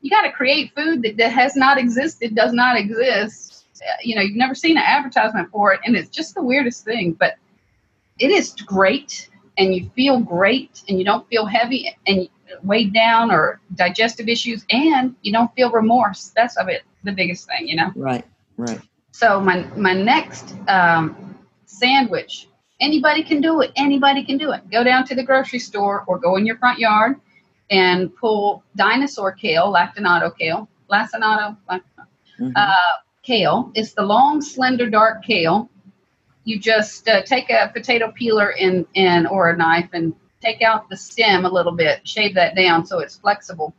you 0.00 0.10
got 0.10 0.22
to 0.22 0.32
create 0.32 0.74
food 0.74 1.02
that, 1.02 1.16
that 1.18 1.32
has 1.32 1.56
not 1.56 1.78
existed, 1.78 2.34
does 2.34 2.52
not 2.52 2.76
exist. 2.76 3.66
Uh, 3.80 3.92
You 4.02 4.16
know, 4.16 4.22
you've 4.22 4.36
never 4.36 4.54
seen 4.54 4.76
an 4.76 4.84
advertisement 4.86 5.50
for 5.50 5.72
it, 5.72 5.80
and 5.84 5.96
it's 5.96 6.10
just 6.10 6.34
the 6.34 6.42
weirdest 6.42 6.84
thing. 6.84 7.12
But 7.12 7.34
it 8.18 8.30
is 8.30 8.52
great, 8.66 9.28
and 9.58 9.74
you 9.74 9.90
feel 9.94 10.20
great, 10.20 10.82
and 10.88 10.98
you 10.98 11.04
don't 11.04 11.26
feel 11.28 11.46
heavy 11.46 11.94
and 12.06 12.28
weighed 12.62 12.92
down 12.92 13.30
or 13.30 13.60
digestive 13.74 14.28
issues, 14.28 14.64
and 14.70 15.14
you 15.22 15.32
don't 15.32 15.54
feel 15.54 15.70
remorse. 15.70 16.32
That's 16.34 16.56
of 16.56 16.68
it 16.68 16.82
the 17.04 17.12
biggest 17.12 17.46
thing, 17.46 17.68
you 17.68 17.76
know. 17.76 17.92
right, 17.94 18.24
right. 18.56 18.80
So 19.12 19.40
my 19.40 19.62
my 19.76 19.92
next 19.92 20.54
um, 20.68 21.36
sandwich, 21.66 22.47
anybody 22.80 23.22
can 23.22 23.40
do 23.40 23.60
it. 23.60 23.72
Anybody 23.76 24.24
can 24.24 24.38
do 24.38 24.52
it. 24.52 24.68
Go 24.70 24.84
down 24.84 25.04
to 25.06 25.14
the 25.14 25.22
grocery 25.22 25.58
store 25.58 26.04
or 26.06 26.18
go 26.18 26.36
in 26.36 26.46
your 26.46 26.56
front 26.58 26.78
yard 26.78 27.16
and 27.70 28.14
pull 28.16 28.62
dinosaur 28.76 29.32
kale, 29.32 29.72
lactinato 29.72 30.36
kale, 30.36 30.68
lacinato, 30.90 31.56
lac- 31.68 31.82
Mhm. 32.40 32.52
uh, 32.56 32.96
kale. 33.22 33.70
It's 33.74 33.92
the 33.92 34.02
long, 34.02 34.40
slender, 34.40 34.88
dark 34.88 35.22
kale. 35.24 35.68
You 36.44 36.58
just 36.58 37.08
uh, 37.08 37.22
take 37.22 37.50
a 37.50 37.70
potato 37.74 38.10
peeler 38.12 38.54
and 38.58 38.86
and 38.96 39.26
or 39.26 39.50
a 39.50 39.56
knife 39.56 39.90
and 39.92 40.14
take 40.40 40.62
out 40.62 40.88
the 40.88 40.96
stem 40.96 41.44
a 41.44 41.48
little 41.50 41.72
bit, 41.72 42.06
shave 42.08 42.34
that 42.34 42.54
down 42.54 42.86
so 42.86 43.00
it's 43.00 43.16
flexible. 43.16 43.74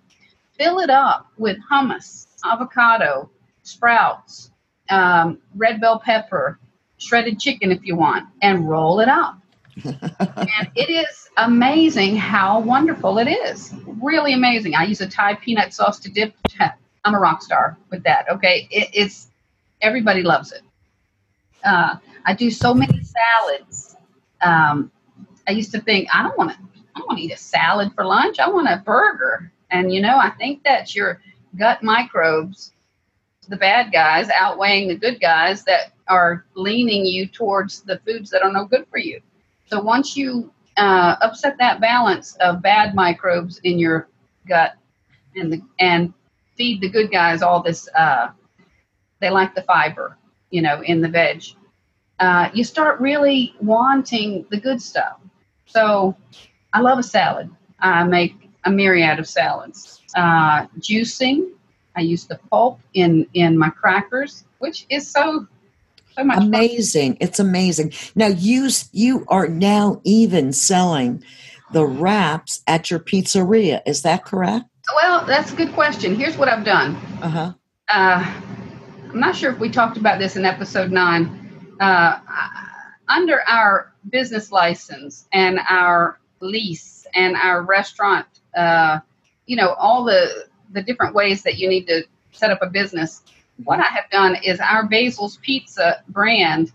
Fill 0.52 0.80
it 0.80 0.90
up 0.90 1.28
with 1.38 1.58
hummus, 1.72 2.28
avocado, 2.46 3.30
sprouts, 3.64 4.52
um, 4.90 5.40
red 5.56 5.80
bell 5.80 6.00
pepper, 6.00 6.60
shredded 7.00 7.40
chicken 7.40 7.72
if 7.72 7.84
you 7.84 7.96
want, 7.96 8.28
and 8.42 8.70
roll 8.70 9.00
it 9.00 9.10
up. 9.10 9.38
and 9.86 10.70
it 10.76 10.90
is 10.90 11.30
amazing 11.38 12.16
how 12.16 12.60
wonderful 12.60 13.18
it 13.18 13.28
is. 13.28 13.74
Really 14.02 14.34
amazing. 14.34 14.76
I 14.76 14.84
use 14.84 15.02
a 15.02 15.08
Thai 15.08 15.36
peanut 15.36 15.74
sauce 15.74 16.00
to 16.02 16.10
dip. 16.10 16.34
I'm 17.06 17.16
a 17.16 17.20
rock 17.20 17.42
star 17.42 17.78
with 17.90 18.04
that. 18.04 18.26
Okay, 18.30 18.68
it, 18.70 18.90
it's 18.94 19.32
everybody 19.82 20.22
loves 20.22 20.52
it. 20.52 20.62
Uh, 21.64 21.96
I 22.26 22.34
do 22.34 22.52
so 22.52 22.74
many 22.74 23.02
salads. 23.04 23.96
Um, 24.42 24.92
I 25.48 25.52
used 25.52 25.72
to 25.72 25.82
think 25.82 26.08
I 26.14 26.24
don't 26.24 26.38
want 26.38 26.52
to. 26.52 26.58
I 26.96 27.00
don't 27.00 27.08
want 27.08 27.20
to 27.20 27.26
eat 27.26 27.32
a 27.32 27.38
salad 27.38 27.94
for 27.96 28.06
lunch. 28.06 28.40
I 28.40 28.50
want 28.50 28.68
a 28.68 28.82
burger. 28.86 29.52
And 29.72 29.94
you 29.94 30.02
know, 30.02 30.18
I 30.18 30.32
think 30.32 30.64
that's 30.64 30.96
your 30.96 31.22
gut 31.58 31.82
microbes, 31.84 32.74
the 33.50 33.58
bad 33.58 33.92
guys 33.92 34.30
outweighing 34.30 34.88
the 34.88 34.96
good 34.96 35.20
guys 35.20 35.64
that 35.66 35.94
are 36.08 36.46
leaning 36.56 37.06
you 37.06 37.28
towards 37.28 37.82
the 37.82 38.00
foods 38.06 38.30
that 38.30 38.44
are 38.44 38.52
no 38.52 38.66
good 38.66 38.86
for 38.90 38.98
you. 38.98 39.20
So 39.66 39.82
once 39.82 40.16
you 40.16 40.52
uh, 40.78 41.16
upset 41.22 41.58
that 41.60 41.82
balance 41.82 42.36
of 42.38 42.62
bad 42.62 42.96
microbes 42.96 43.60
in 43.64 43.78
your 43.78 44.08
gut 44.48 44.74
and 45.36 45.52
the 45.52 45.62
and 45.80 46.14
feed 46.58 46.82
the 46.82 46.90
good 46.90 47.12
guys 47.12 47.42
all 47.42 47.62
this, 47.62 47.88
uh, 47.98 48.30
they 49.20 49.30
like 49.30 49.54
the 49.56 49.62
fiber, 49.64 50.18
you 50.50 50.62
know, 50.62 50.82
in 50.82 51.02
the 51.02 51.10
veg. 51.10 51.44
Uh, 52.20 52.50
you 52.54 52.64
start 52.64 53.00
really 53.00 53.56
wanting 53.62 54.46
the 54.50 54.60
good 54.60 54.82
stuff. 54.82 55.20
So 55.66 56.16
I 56.74 56.82
love 56.82 57.00
a 57.00 57.04
salad. 57.04 57.50
I 57.80 58.04
make 58.04 58.50
a 58.66 58.72
myriad 58.72 59.20
of 59.20 59.28
salads. 59.28 60.02
Uh, 60.16 60.68
juicing. 60.80 61.52
I 61.96 62.02
use 62.02 62.26
the 62.26 62.40
pulp 62.50 62.80
in 62.94 63.28
in 63.34 63.58
my 63.58 63.70
crackers, 63.70 64.46
which 64.60 64.86
is 64.90 65.10
so 65.10 65.48
so 66.16 66.24
much 66.24 66.38
fun. 66.38 66.48
amazing 66.48 67.18
it's 67.20 67.40
amazing 67.40 67.94
now 68.16 68.28
you 68.28 68.70
you 68.92 69.26
are 69.28 69.48
now 69.48 70.02
even 70.04 70.52
selling 70.52 71.24
the 71.72 71.86
wraps 71.86 72.62
at 72.68 72.90
your 72.90 73.00
pizzeria 73.00 73.82
is 73.86 74.02
that 74.02 74.26
correct 74.26 74.66
Well, 74.96 75.24
that's 75.26 75.54
a 75.54 75.56
good 75.56 75.72
question. 75.74 76.16
Here's 76.16 76.36
what 76.36 76.50
I've 76.50 76.66
done. 76.66 76.96
uh-huh 77.22 77.54
Uh, 77.90 78.26
I'm 79.12 79.20
not 79.20 79.36
sure 79.36 79.52
if 79.52 79.60
we 79.60 79.70
talked 79.70 79.98
about 79.98 80.20
this 80.20 80.36
in 80.36 80.46
episode 80.46 80.92
nine. 80.92 81.76
Uh, 81.80 82.20
under 83.08 83.42
our 83.48 83.94
business 84.10 84.52
license 84.52 85.28
and 85.34 85.60
our 85.68 86.20
lease 86.42 87.08
and 87.16 87.36
our 87.36 87.64
restaurant, 87.64 88.28
uh, 88.56 89.00
you 89.48 89.56
know, 89.56 89.74
all 89.74 90.04
the 90.04 90.48
the 90.72 90.82
different 90.82 91.16
ways 91.16 91.44
that 91.44 91.58
you 91.58 91.70
need 91.70 91.88
to 91.88 92.04
set 92.32 92.52
up 92.52 92.60
a 92.62 92.70
business. 92.70 93.24
What 93.64 93.80
I 93.80 93.88
have 93.88 94.10
done 94.12 94.36
is 94.44 94.60
our 94.60 94.88
Basil's 94.88 95.38
Pizza 95.38 96.04
brand 96.10 96.72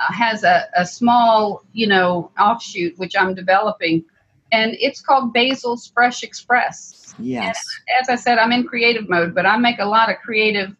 uh, 0.00 0.12
has 0.12 0.44
a, 0.44 0.64
a 0.76 0.86
small, 0.86 1.64
you 1.72 1.86
know, 1.86 2.30
offshoot 2.38 2.98
which 2.98 3.14
I'm 3.16 3.34
developing, 3.34 4.04
and 4.50 4.76
it's 4.80 5.00
called 5.00 5.32
Basil's 5.32 5.88
Fresh 5.88 6.22
Express 6.22 6.98
yes 7.18 7.62
as 8.00 8.08
I 8.08 8.16
said, 8.16 8.38
I'm 8.38 8.52
in 8.52 8.64
creative 8.66 9.08
mode, 9.08 9.34
but 9.34 9.46
I 9.46 9.56
make 9.56 9.78
a 9.78 9.84
lot 9.84 10.10
of 10.10 10.16
creative 10.18 10.74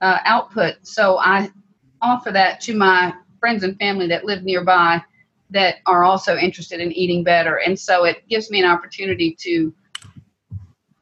uh, 0.00 0.18
output. 0.24 0.74
So 0.82 1.18
I 1.18 1.50
offer 2.00 2.30
that 2.32 2.60
to 2.62 2.76
my 2.76 3.14
friends 3.40 3.62
and 3.62 3.78
family 3.78 4.06
that 4.08 4.24
live 4.24 4.42
nearby 4.42 5.02
that 5.50 5.76
are 5.86 6.04
also 6.04 6.36
interested 6.36 6.80
in 6.80 6.92
eating 6.92 7.24
better. 7.24 7.56
And 7.56 7.78
so 7.78 8.04
it 8.04 8.26
gives 8.28 8.50
me 8.50 8.60
an 8.60 8.68
opportunity 8.68 9.36
to 9.40 9.72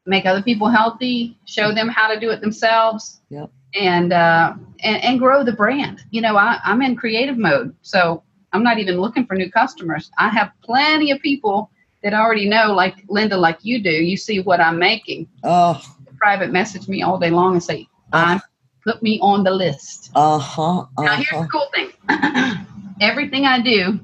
make 0.07 0.27
other 0.27 0.43
people 0.43 0.69
healthy, 0.69 1.37
show 1.45 1.73
them 1.75 1.89
how 1.89 2.13
to 2.13 2.19
do 2.19 2.31
it 2.31 2.41
themselves, 2.41 3.21
Yep. 3.31 3.51
and, 3.75 4.13
uh, 4.13 4.55
and 4.83 5.05
and 5.05 5.19
grow 5.19 5.45
the 5.45 5.53
brand. 5.53 6.03
You 6.11 6.21
know, 6.23 6.37
I, 6.37 6.59
I'm 6.65 6.83
in 6.83 6.97
creative 6.97 7.37
mode, 7.39 7.75
so 7.83 8.23
I'm 8.53 8.63
not 8.63 8.79
even 8.79 9.01
looking 9.01 9.27
for 9.27 9.35
new 9.37 9.51
customers. 9.51 10.11
I 10.19 10.29
have 10.31 10.51
plenty 10.63 11.11
of 11.11 11.21
people 11.21 11.71
that 12.03 12.15
already 12.15 12.49
know, 12.49 12.73
like 12.73 12.97
Linda, 13.09 13.37
like 13.37 13.59
you 13.63 13.83
do. 13.83 13.91
You 13.91 14.17
see 14.17 14.41
what 14.41 14.61
I'm 14.61 14.79
making 14.79 15.29
oh 15.45 15.81
private 16.19 16.51
message 16.51 16.87
me 16.89 17.03
all 17.03 17.19
day 17.19 17.31
long 17.31 17.53
and 17.55 17.63
say, 17.63 17.87
I 18.13 18.41
put 18.85 19.03
me 19.03 19.19
on 19.23 19.45
the 19.45 19.51
list. 19.51 20.11
uh-huh 20.15 20.87
Now 20.99 21.15
here's 21.17 21.29
uh-huh 21.31 21.43
the 21.43 21.49
cool 21.49 21.69
thing. 21.75 22.67
Everything 23.01 23.47
I 23.47 23.61
do 23.61 24.01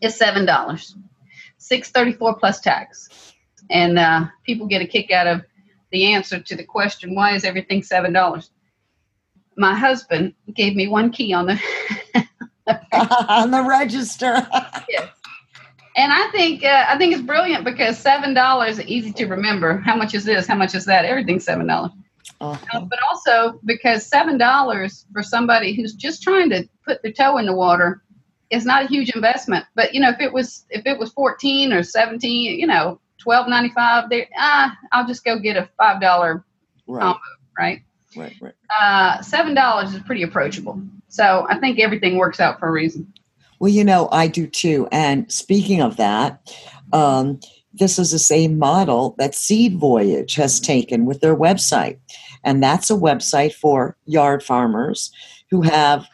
is 0.00 0.16
seven 0.16 0.44
dollars. 0.46 0.94
Six 1.58 1.90
thirty 1.90 2.12
four 2.12 2.36
plus 2.36 2.60
tax. 2.60 3.29
And 3.70 3.98
uh, 3.98 4.26
people 4.44 4.66
get 4.66 4.82
a 4.82 4.86
kick 4.86 5.10
out 5.10 5.26
of 5.26 5.42
the 5.92 6.12
answer 6.12 6.40
to 6.40 6.56
the 6.56 6.64
question, 6.64 7.14
why 7.14 7.34
is 7.34 7.44
everything 7.44 7.82
seven 7.82 8.12
dollars? 8.12 8.50
My 9.56 9.74
husband 9.74 10.34
gave 10.54 10.76
me 10.76 10.88
one 10.88 11.10
key 11.10 11.32
on 11.32 11.46
the 11.46 11.60
on 12.92 13.50
the 13.50 13.62
register 13.62 14.46
and 15.96 16.12
I 16.12 16.28
think 16.30 16.64
uh, 16.64 16.86
I 16.88 16.96
think 16.96 17.12
it's 17.12 17.22
brilliant 17.22 17.64
because 17.64 17.98
seven 17.98 18.32
dollars 18.32 18.78
is 18.78 18.86
easy 18.86 19.12
to 19.12 19.26
remember. 19.26 19.78
How 19.78 19.96
much 19.96 20.14
is 20.14 20.24
this? 20.24 20.46
How 20.46 20.54
much 20.54 20.74
is 20.74 20.84
that? 20.86 21.04
Everything's 21.04 21.44
seven 21.44 21.66
dollars. 21.66 21.92
Uh, 22.40 22.52
uh-huh. 22.52 22.80
but 22.88 22.98
also 23.10 23.60
because 23.64 24.06
seven 24.06 24.38
dollars 24.38 25.04
for 25.12 25.22
somebody 25.22 25.74
who's 25.74 25.94
just 25.94 26.22
trying 26.22 26.48
to 26.50 26.68
put 26.86 27.02
their 27.02 27.12
toe 27.12 27.36
in 27.38 27.46
the 27.46 27.54
water 27.54 28.02
is 28.50 28.64
not 28.64 28.84
a 28.84 28.88
huge 28.88 29.10
investment. 29.10 29.64
But 29.74 29.92
you 29.92 30.00
know, 30.00 30.10
if 30.10 30.20
it 30.20 30.32
was 30.32 30.64
if 30.70 30.86
it 30.86 30.98
was 30.98 31.12
fourteen 31.12 31.72
or 31.72 31.82
seventeen, 31.82 32.58
you 32.58 32.66
know, 32.66 33.00
twelve 33.20 33.48
ninety 33.48 33.70
five, 33.70 34.10
there 34.10 34.26
ah, 34.36 34.76
I'll 34.92 35.06
just 35.06 35.24
go 35.24 35.38
get 35.38 35.56
a 35.56 35.68
five 35.76 36.00
dollar 36.00 36.44
right 36.86 37.16
right. 37.58 37.82
right 38.16 38.34
right 38.40 38.54
Uh, 38.80 39.22
seven 39.22 39.54
dollars 39.54 39.94
is 39.94 40.02
pretty 40.02 40.22
approachable. 40.22 40.82
So 41.08 41.46
I 41.48 41.58
think 41.58 41.78
everything 41.78 42.16
works 42.16 42.40
out 42.40 42.58
for 42.58 42.68
a 42.68 42.72
reason. 42.72 43.12
Well, 43.60 43.70
you 43.70 43.84
know, 43.84 44.08
I 44.10 44.26
do 44.26 44.46
too. 44.46 44.88
And 44.90 45.30
speaking 45.30 45.82
of 45.82 45.96
that, 45.98 46.40
um, 46.92 47.40
this 47.72 47.98
is 47.98 48.10
the 48.10 48.18
same 48.18 48.58
model 48.58 49.14
that 49.18 49.34
Seed 49.34 49.78
Voyage 49.78 50.34
has 50.34 50.58
taken 50.60 51.04
with 51.04 51.20
their 51.20 51.36
website. 51.36 51.98
And 52.42 52.62
that's 52.62 52.90
a 52.90 52.94
website 52.94 53.52
for 53.52 53.96
yard 54.06 54.42
farmers 54.42 55.12
who 55.50 55.62
have, 55.62 56.06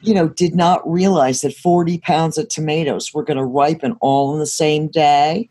you 0.00 0.14
know, 0.14 0.28
did 0.28 0.54
not 0.54 0.88
realize 0.90 1.42
that 1.42 1.54
40 1.54 1.98
pounds 1.98 2.38
of 2.38 2.48
tomatoes 2.48 3.12
were 3.12 3.22
going 3.22 3.36
to 3.36 3.44
ripen 3.44 3.96
all 4.00 4.32
in 4.32 4.38
the 4.38 4.46
same 4.46 4.88
day. 4.88 5.50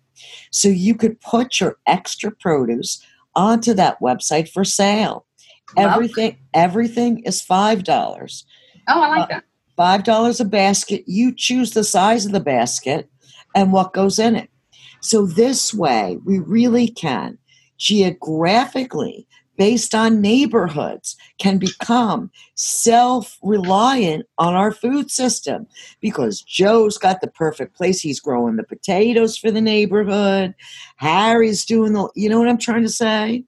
So 0.52 0.68
you 0.68 0.96
could 0.96 1.20
put 1.22 1.60
your 1.60 1.78
extra 1.86 2.32
produce 2.32 3.04
onto 3.36 3.74
that 3.74 4.00
website 4.00 4.50
for 4.50 4.64
sale. 4.64 5.26
It. 5.76 5.82
Everything 5.82 6.38
everything 6.54 7.20
is 7.24 7.42
five 7.42 7.84
dollars 7.84 8.46
Oh, 8.88 9.02
I 9.02 9.08
like 9.08 9.24
uh, 9.24 9.28
that. 9.28 9.44
five 9.76 10.04
dollars 10.04 10.40
a 10.40 10.46
basket 10.46 11.04
you 11.08 11.34
choose 11.34 11.72
the 11.72 11.84
size 11.84 12.26
of 12.26 12.32
the 12.32 12.40
basket 12.40 13.10
and 13.56 13.72
what 13.72 13.94
goes 13.94 14.20
in 14.20 14.36
it 14.36 14.50
so 15.02 15.26
this 15.26 15.74
way 15.74 16.20
we 16.26 16.38
really 16.38 16.88
can 16.90 17.38
geographically 17.78 19.26
based 19.58 19.94
on 19.94 20.22
neighborhoods 20.22 21.16
can 21.40 21.58
become 21.58 22.32
self 22.56 23.38
reliant 23.44 24.26
on 24.38 24.54
our 24.56 24.72
food 24.72 25.12
system 25.12 25.68
because 26.02 26.42
Joe's 26.42 26.98
got 26.98 27.22
the 27.22 27.28
perfect 27.28 27.76
place. 27.76 28.02
He's 28.02 28.20
growing 28.20 28.56
the 28.56 28.64
potatoes 28.64 29.38
for 29.38 29.52
the 29.52 29.62
neighborhood. 29.62 30.56
Harry's 30.98 31.66
doing 31.66 31.94
the, 31.94 32.10
you 32.16 32.30
know 32.30 32.40
what 32.40 32.50
I'm 32.50 32.58
trying 32.58 32.84
to 32.84 32.90
say? 32.90 33.44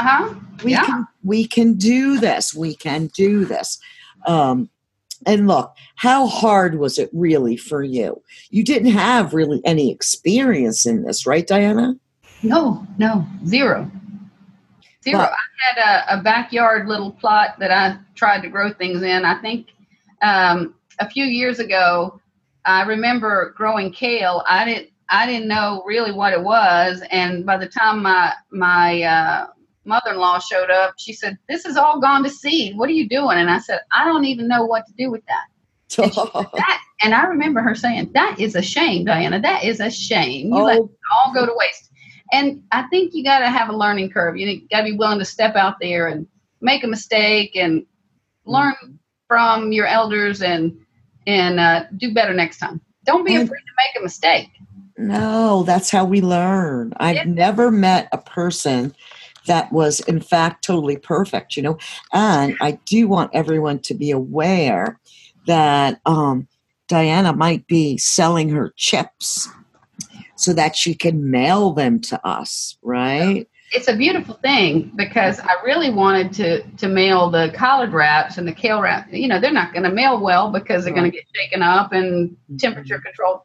Uh 0.00 0.04
huh. 0.04 0.34
We 0.64 0.72
Yeah. 0.72 0.84
can 0.84 1.06
we 1.22 1.46
can 1.46 1.74
do 1.74 2.18
this. 2.18 2.54
We 2.54 2.74
can 2.74 3.06
do 3.08 3.44
this. 3.44 3.78
Um, 4.26 4.68
and 5.26 5.46
look, 5.46 5.74
how 5.96 6.26
hard 6.26 6.78
was 6.78 6.98
it 6.98 7.10
really 7.12 7.56
for 7.56 7.82
you? 7.82 8.22
You 8.48 8.64
didn't 8.64 8.92
have 8.92 9.34
really 9.34 9.60
any 9.66 9.92
experience 9.92 10.86
in 10.86 11.02
this, 11.02 11.26
right, 11.26 11.46
Diana? 11.46 11.94
No, 12.42 12.86
no, 12.98 13.26
zero. 13.46 13.90
Zero. 15.04 15.18
But- 15.18 15.32
had 15.60 15.78
a, 15.78 16.18
a 16.18 16.22
backyard 16.22 16.88
little 16.88 17.12
plot 17.12 17.58
that 17.58 17.70
I 17.70 17.98
tried 18.14 18.40
to 18.42 18.48
grow 18.48 18.72
things 18.72 19.02
in. 19.02 19.24
I 19.24 19.40
think 19.40 19.68
um, 20.22 20.74
a 20.98 21.08
few 21.08 21.24
years 21.24 21.58
ago, 21.58 22.20
I 22.64 22.82
remember 22.82 23.54
growing 23.56 23.92
kale. 23.92 24.42
I 24.48 24.64
didn't. 24.64 24.88
I 25.12 25.26
didn't 25.26 25.48
know 25.48 25.82
really 25.84 26.12
what 26.12 26.32
it 26.32 26.40
was, 26.40 27.02
and 27.10 27.44
by 27.44 27.56
the 27.56 27.66
time 27.66 28.02
my 28.02 28.32
my 28.52 29.02
uh, 29.02 29.46
mother-in-law 29.84 30.38
showed 30.38 30.70
up, 30.70 30.94
she 30.98 31.12
said, 31.12 31.36
"This 31.48 31.64
is 31.64 31.76
all 31.76 32.00
gone 32.00 32.22
to 32.22 32.30
seed. 32.30 32.76
What 32.76 32.88
are 32.88 32.92
you 32.92 33.08
doing?" 33.08 33.38
And 33.38 33.50
I 33.50 33.58
said, 33.58 33.80
"I 33.92 34.04
don't 34.04 34.24
even 34.24 34.46
know 34.46 34.64
what 34.64 34.86
to 34.86 34.92
do 34.96 35.10
with 35.10 35.22
that." 35.26 36.04
And, 36.04 36.14
said, 36.14 36.28
that, 36.54 36.80
and 37.02 37.14
I 37.14 37.24
remember 37.24 37.60
her 37.60 37.74
saying, 37.74 38.12
"That 38.14 38.38
is 38.38 38.54
a 38.54 38.62
shame, 38.62 39.04
Diana. 39.04 39.40
That 39.40 39.64
is 39.64 39.80
a 39.80 39.90
shame. 39.90 40.46
You 40.48 40.62
let 40.62 40.78
oh, 40.78 40.90
all 41.24 41.34
go 41.34 41.44
to 41.44 41.52
waste. 41.56 41.89
And 42.32 42.62
I 42.72 42.82
think 42.84 43.12
you 43.14 43.24
got 43.24 43.40
to 43.40 43.48
have 43.50 43.68
a 43.68 43.76
learning 43.76 44.10
curve. 44.10 44.36
You 44.36 44.60
got 44.70 44.78
to 44.78 44.84
be 44.84 44.96
willing 44.96 45.18
to 45.18 45.24
step 45.24 45.56
out 45.56 45.76
there 45.80 46.06
and 46.08 46.26
make 46.60 46.84
a 46.84 46.86
mistake 46.86 47.56
and 47.56 47.84
learn 48.44 48.74
from 49.28 49.72
your 49.72 49.86
elders 49.86 50.42
and 50.42 50.76
and 51.26 51.60
uh, 51.60 51.84
do 51.96 52.12
better 52.14 52.32
next 52.34 52.58
time. 52.58 52.80
Don't 53.04 53.24
be 53.24 53.34
And- 53.34 53.44
afraid 53.44 53.58
to 53.58 53.72
make 53.76 54.00
a 54.00 54.02
mistake. 54.02 54.48
No, 54.98 55.62
that's 55.62 55.90
how 55.90 56.04
we 56.04 56.20
learn. 56.20 56.92
I've 56.98 57.16
Yeah. 57.16 57.24
never 57.24 57.70
met 57.70 58.08
a 58.12 58.18
person 58.18 58.94
that 59.46 59.72
was, 59.72 60.00
in 60.00 60.20
fact, 60.20 60.62
totally 60.64 60.96
perfect, 60.98 61.56
you 61.56 61.62
know. 61.62 61.78
And 62.12 62.54
I 62.60 62.72
do 62.84 63.08
want 63.08 63.30
everyone 63.32 63.78
to 63.80 63.94
be 63.94 64.10
aware 64.10 64.98
that 65.46 66.00
um, 66.04 66.48
Diana 66.88 67.32
might 67.32 67.66
be 67.66 67.96
selling 67.96 68.50
her 68.50 68.74
chips 68.76 69.48
so 70.40 70.54
that 70.54 70.74
she 70.74 70.94
can 70.94 71.30
mail 71.30 71.72
them 71.72 72.00
to 72.00 72.26
us, 72.26 72.78
right? 72.82 73.46
It's 73.72 73.88
a 73.88 73.94
beautiful 73.94 74.34
thing 74.36 74.90
because 74.96 75.38
I 75.38 75.54
really 75.64 75.90
wanted 75.90 76.32
to 76.34 76.62
to 76.78 76.88
mail 76.88 77.30
the 77.30 77.52
collard 77.54 77.92
wraps 77.92 78.38
and 78.38 78.48
the 78.48 78.52
kale 78.52 78.80
wrap. 78.80 79.12
You 79.12 79.28
know, 79.28 79.38
they're 79.38 79.52
not 79.52 79.72
going 79.72 79.84
to 79.84 79.92
mail 79.92 80.18
well 80.18 80.50
because 80.50 80.84
they're 80.84 80.94
going 80.94 81.10
to 81.10 81.16
get 81.16 81.24
shaken 81.34 81.62
up 81.62 81.92
and 81.92 82.36
temperature 82.58 82.98
controlled. 82.98 83.42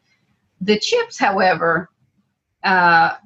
The 0.61 0.79
chips, 0.79 1.19
however, 1.19 1.89
uh, 2.63 3.17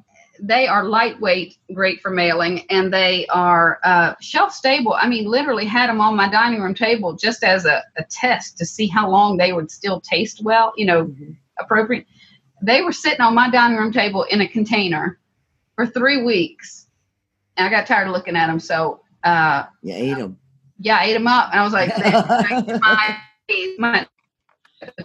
they 0.42 0.68
are 0.68 0.84
lightweight, 0.84 1.58
great 1.74 2.02
for 2.02 2.10
mailing, 2.10 2.66
and 2.70 2.92
they 2.92 3.28
are 3.28 3.80
uh, 3.84 4.16
shelf 4.20 4.54
stable. 4.54 4.94
I 4.94 5.08
mean, 5.08 5.26
literally 5.26 5.66
had 5.66 5.90
them 5.90 6.02
on 6.02 6.16
my 6.16 6.30
dining 6.30 6.62
room 6.62 6.74
table 6.74 7.14
just 7.14 7.44
as 7.44 7.66
a, 7.66 7.84
a 7.98 8.04
test 8.10 8.58
to 8.58 8.66
see 8.66 8.88
how 8.88 9.10
long 9.10 9.38
they 9.38 9.54
would 9.54 9.70
still 9.70 10.02
taste 10.02 10.42
well, 10.44 10.74
you 10.76 10.86
know, 10.86 11.06
Mhm. 11.06 11.36
appropriate. 11.60 12.06
They 12.62 12.82
were 12.82 12.92
sitting 12.92 13.22
on 13.22 13.34
my 13.36 13.50
dining 13.50 13.78
room 13.78 13.92
table 13.92 14.24
in 14.24 14.42
a 14.42 14.48
container 14.48 15.20
for 15.76 15.86
three 15.86 16.24
weeks. 16.24 16.88
And 17.58 17.68
I 17.68 17.70
got 17.70 17.88
tired 17.88 18.08
of 18.08 18.14
looking 18.14 18.36
at 18.36 18.48
them. 18.48 18.60
So, 18.60 19.02
uh, 19.24 19.66
You 19.82 19.94
ate 19.94 20.18
them. 20.18 20.38
yeah, 20.80 20.98
I 20.98 21.06
ate 21.06 21.14
them 21.14 21.28
up. 21.28 21.50
And 21.52 21.60
I 21.60 21.64
was 21.64 21.74
like, 21.74 21.90
my, 22.82 23.18
my 23.78 24.08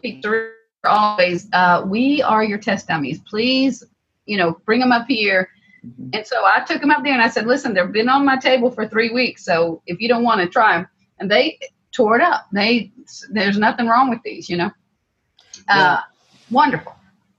pizzeria 0.05 0.51
always, 0.85 1.49
uh, 1.53 1.85
we 1.87 2.23
are 2.23 2.45
your 2.45 2.59
test 2.59 2.89
dummies. 2.89 3.21
Please, 3.29 3.83
you 4.27 4.37
know, 4.37 4.61
bring 4.67 4.81
them 4.81 4.93
up 4.93 5.07
here. 5.09 5.49
Mhm. 5.85 6.11
And 6.15 6.27
so 6.27 6.45
I 6.45 6.61
took 6.61 6.81
them 6.81 6.91
up 6.91 7.03
there 7.05 7.13
and 7.13 7.23
I 7.23 7.29
said, 7.29 7.47
listen, 7.47 7.75
they've 7.75 7.91
been 7.93 8.09
on 8.09 8.25
my 8.25 8.37
table 8.37 8.71
for 8.71 8.89
three 8.89 9.11
weeks. 9.11 9.45
So 9.45 9.83
if 9.87 10.01
you 10.01 10.09
don't 10.09 10.23
want 10.25 10.41
to 10.41 10.47
try 10.49 10.77
them, 10.77 10.89
and 11.19 11.31
they 11.31 11.59
tore 11.93 12.17
it 12.17 12.23
up. 12.23 12.47
They, 12.53 12.91
there's 13.31 13.57
nothing 13.57 13.87
wrong 13.87 14.11
with 14.11 14.19
these, 14.25 14.49
you 14.51 14.57
know. 14.57 14.71
Uh, 15.69 16.01
wonderful, 16.51 16.95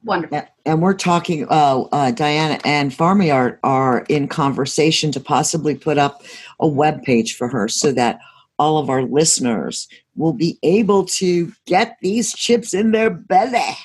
wonderful. 0.05 0.41
And 0.65 0.81
we're 0.81 0.93
talking, 0.93 1.47
uh, 1.49 1.81
uh, 1.91 2.11
Diana 2.11 2.59
and 2.63 2.93
Farmyard 2.93 3.59
are 3.63 4.05
in 4.09 4.27
conversation 4.27 5.11
to 5.11 5.19
possibly 5.19 5.75
put 5.75 5.97
up 5.97 6.23
a 6.59 6.67
web 6.67 7.03
page 7.03 7.35
for 7.35 7.47
her 7.49 7.67
so 7.67 7.91
that 7.91 8.19
all 8.57 8.77
of 8.77 8.89
our 8.89 9.03
listeners 9.03 9.87
will 10.15 10.33
be 10.33 10.57
able 10.63 11.05
to 11.05 11.51
get 11.65 11.97
these 12.01 12.33
chips 12.33 12.73
in 12.73 12.91
their 12.91 13.09
belly. 13.09 13.75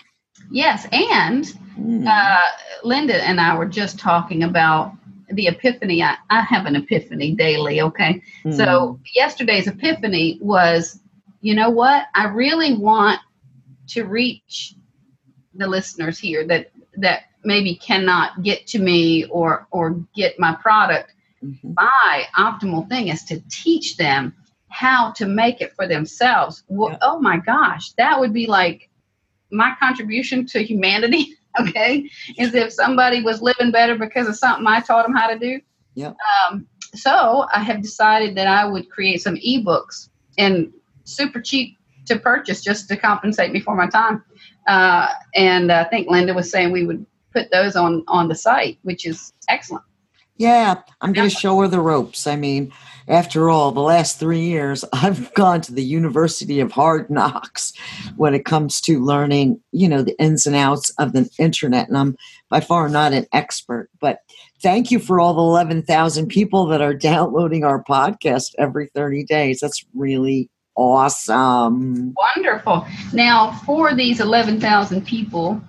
Yes, 0.50 0.87
and 0.92 1.52
Mm. 1.80 2.06
uh, 2.06 2.38
Linda 2.85 3.26
and 3.26 3.40
I 3.40 3.56
were 3.56 3.66
just 3.66 3.98
talking 3.98 4.42
about 4.42 4.92
the 5.30 5.46
epiphany. 5.46 6.02
I, 6.02 6.16
I 6.28 6.42
have 6.42 6.66
an 6.66 6.76
epiphany 6.76 7.35
daily, 7.35 7.80
okay? 7.80 8.20
Mm. 8.44 8.56
So 8.56 9.00
yesterday's 9.14 9.66
epiphany 9.66 10.38
was, 10.42 11.00
you 11.40 11.54
know 11.54 11.70
what? 11.70 12.06
I 12.14 12.26
really 12.26 12.74
want 12.74 13.20
to 13.88 14.04
reach 14.04 14.74
the 15.60 15.66
listeners 15.68 16.18
here 16.18 16.46
that 16.46 16.70
that 16.96 17.24
maybe 17.44 17.74
cannot 17.76 18.42
get 18.42 18.66
to 18.68 18.78
me 18.78 19.24
or 19.26 19.66
or 19.70 19.90
get 20.14 20.38
my 20.38 20.54
product. 20.54 21.14
Mhm. 21.44 21.74
My 21.76 22.24
optimal 22.36 22.88
thing 22.88 23.08
is 23.08 23.24
to 23.24 23.40
teach 23.50 23.96
them 23.96 24.34
how 24.68 25.12
to 25.12 25.26
make 25.26 25.60
it 25.60 25.74
for 25.74 25.86
themselves. 25.86 26.64
Well, 26.68 26.90
Yeah. 26.90 26.98
Oh 27.02 27.20
my 27.20 27.38
gosh, 27.38 27.92
that 27.92 28.18
would 28.18 28.32
be 28.32 28.46
like 28.46 28.88
my 29.50 29.74
contribution 29.78 30.46
to 30.46 30.62
humanity. 30.62 31.36
Okay, 31.58 32.08
is 32.38 32.54
if 32.54 32.72
somebody 32.72 33.22
was 33.24 33.42
living 33.42 33.72
better 33.72 33.96
because 33.98 34.28
of 34.28 34.36
something 34.36 34.64
I 34.68 34.78
taught 34.80 35.04
them 35.04 35.16
how 35.16 35.26
to 35.26 35.36
do. 35.36 35.60
Yeah. 35.96 36.12
Um, 36.48 36.68
so 36.94 37.46
I 37.52 37.58
have 37.64 37.82
decided 37.82 38.36
that 38.36 38.46
I 38.46 38.64
would 38.64 38.88
create 38.88 39.20
some 39.20 39.34
ebooks 39.34 40.10
and 40.38 40.72
super 41.02 41.40
cheap 41.40 41.76
to 42.06 42.20
purchase 42.20 42.62
just 42.62 42.88
to 42.88 42.96
compensate 42.96 43.52
me 43.52 43.58
for 43.58 43.74
my 43.74 43.88
time. 43.88 44.22
Uh, 44.70 45.09
and 45.35 45.72
I 45.72 45.83
think 45.83 46.09
Linda 46.09 46.33
was 46.33 46.48
saying 46.48 46.70
we 46.70 46.87
would 46.87 47.04
put 47.33 47.50
those 47.50 47.74
on 47.74 48.04
on 48.06 48.28
the 48.28 48.37
site, 48.37 48.78
which 48.83 49.04
is 49.04 49.33
excellent. 49.48 49.83
Yeah, 50.37 50.80
I'm 51.00 51.12
going 51.12 51.28
to 51.28 51.35
show 51.35 51.61
her 51.61 51.66
the 51.66 51.80
ropes. 51.80 52.28
I 52.28 52.37
mean, 52.37 52.72
after 53.09 53.50
all, 53.50 53.72
the 53.72 53.80
last 53.80 54.20
three 54.20 54.42
years, 54.42 54.85
I've 54.92 55.35
gone 55.35 55.61
to 55.62 55.74
the 55.74 55.83
University 55.83 56.61
of 56.61 56.70
Hard 56.70 57.11
Knocks 57.11 57.72
when 58.16 58.33
it 58.33 58.44
comes 58.44 58.80
to 58.83 59.04
learning, 59.04 59.61
you 59.72 59.88
know, 59.88 60.02
the 60.02 60.16
ins 60.22 60.46
and 60.46 60.54
outs 60.54 60.90
of 61.00 61.14
the 61.14 61.28
internet. 61.37 61.88
And 61.88 61.98
I'm 61.98 62.16
by 62.48 62.61
far 62.61 62.88
not 62.88 63.12
an 63.12 63.26
expert, 63.33 63.90
but 64.00 64.20
thank 64.62 64.92
you 64.92 65.00
for 65.00 65.18
all 65.18 65.35
the 65.35 65.42
11,000 65.42 66.28
people 66.28 66.66
that 66.66 66.80
are 66.80 66.94
downloading 67.11 67.64
our 67.64 67.83
podcast 67.83 68.54
every 68.56 68.87
30 68.94 69.24
days. 69.24 69.59
That's 69.59 69.85
really 69.94 70.48
awesome. 70.80 72.14
Wonderful. 72.14 72.86
Now, 73.12 73.52
for 73.66 73.94
these 73.94 74.20
11,000 74.20 75.06
people 75.06 75.60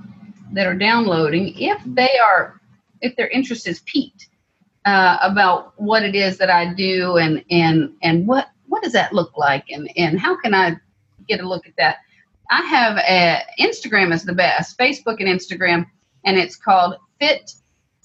that 0.54 0.66
are 0.66 0.76
downloading, 0.76 1.54
if 1.58 1.82
they 1.86 2.18
are, 2.18 2.62
if 3.02 3.16
their 3.16 3.28
interest 3.28 3.68
is 3.68 3.82
piqued 3.82 4.30
uh, 4.86 5.18
about 5.22 5.74
what 5.80 6.04
it 6.04 6.16
is 6.16 6.38
that 6.38 6.50
I 6.50 6.74
do 6.74 7.18
and 7.18 7.44
and 7.52 7.94
and 8.02 8.26
what 8.28 8.48
what 8.68 8.82
does 8.82 8.94
that 8.94 9.14
look 9.14 9.38
like 9.38 9.70
and 9.70 9.90
and 9.98 10.20
how 10.20 10.36
can 10.40 10.56
I 10.56 10.76
get 11.28 11.42
a 11.42 11.48
look 11.48 11.68
at 11.68 11.76
that? 11.78 11.98
I 12.50 12.62
have 12.64 12.98
a 12.98 13.42
Instagram 13.60 14.14
is 14.14 14.24
the 14.24 14.34
best, 14.34 14.78
Facebook 14.78 15.20
and 15.20 15.28
Instagram, 15.28 15.86
and 16.26 16.38
it's 16.38 16.56
called 16.56 16.96
Fit 17.20 17.52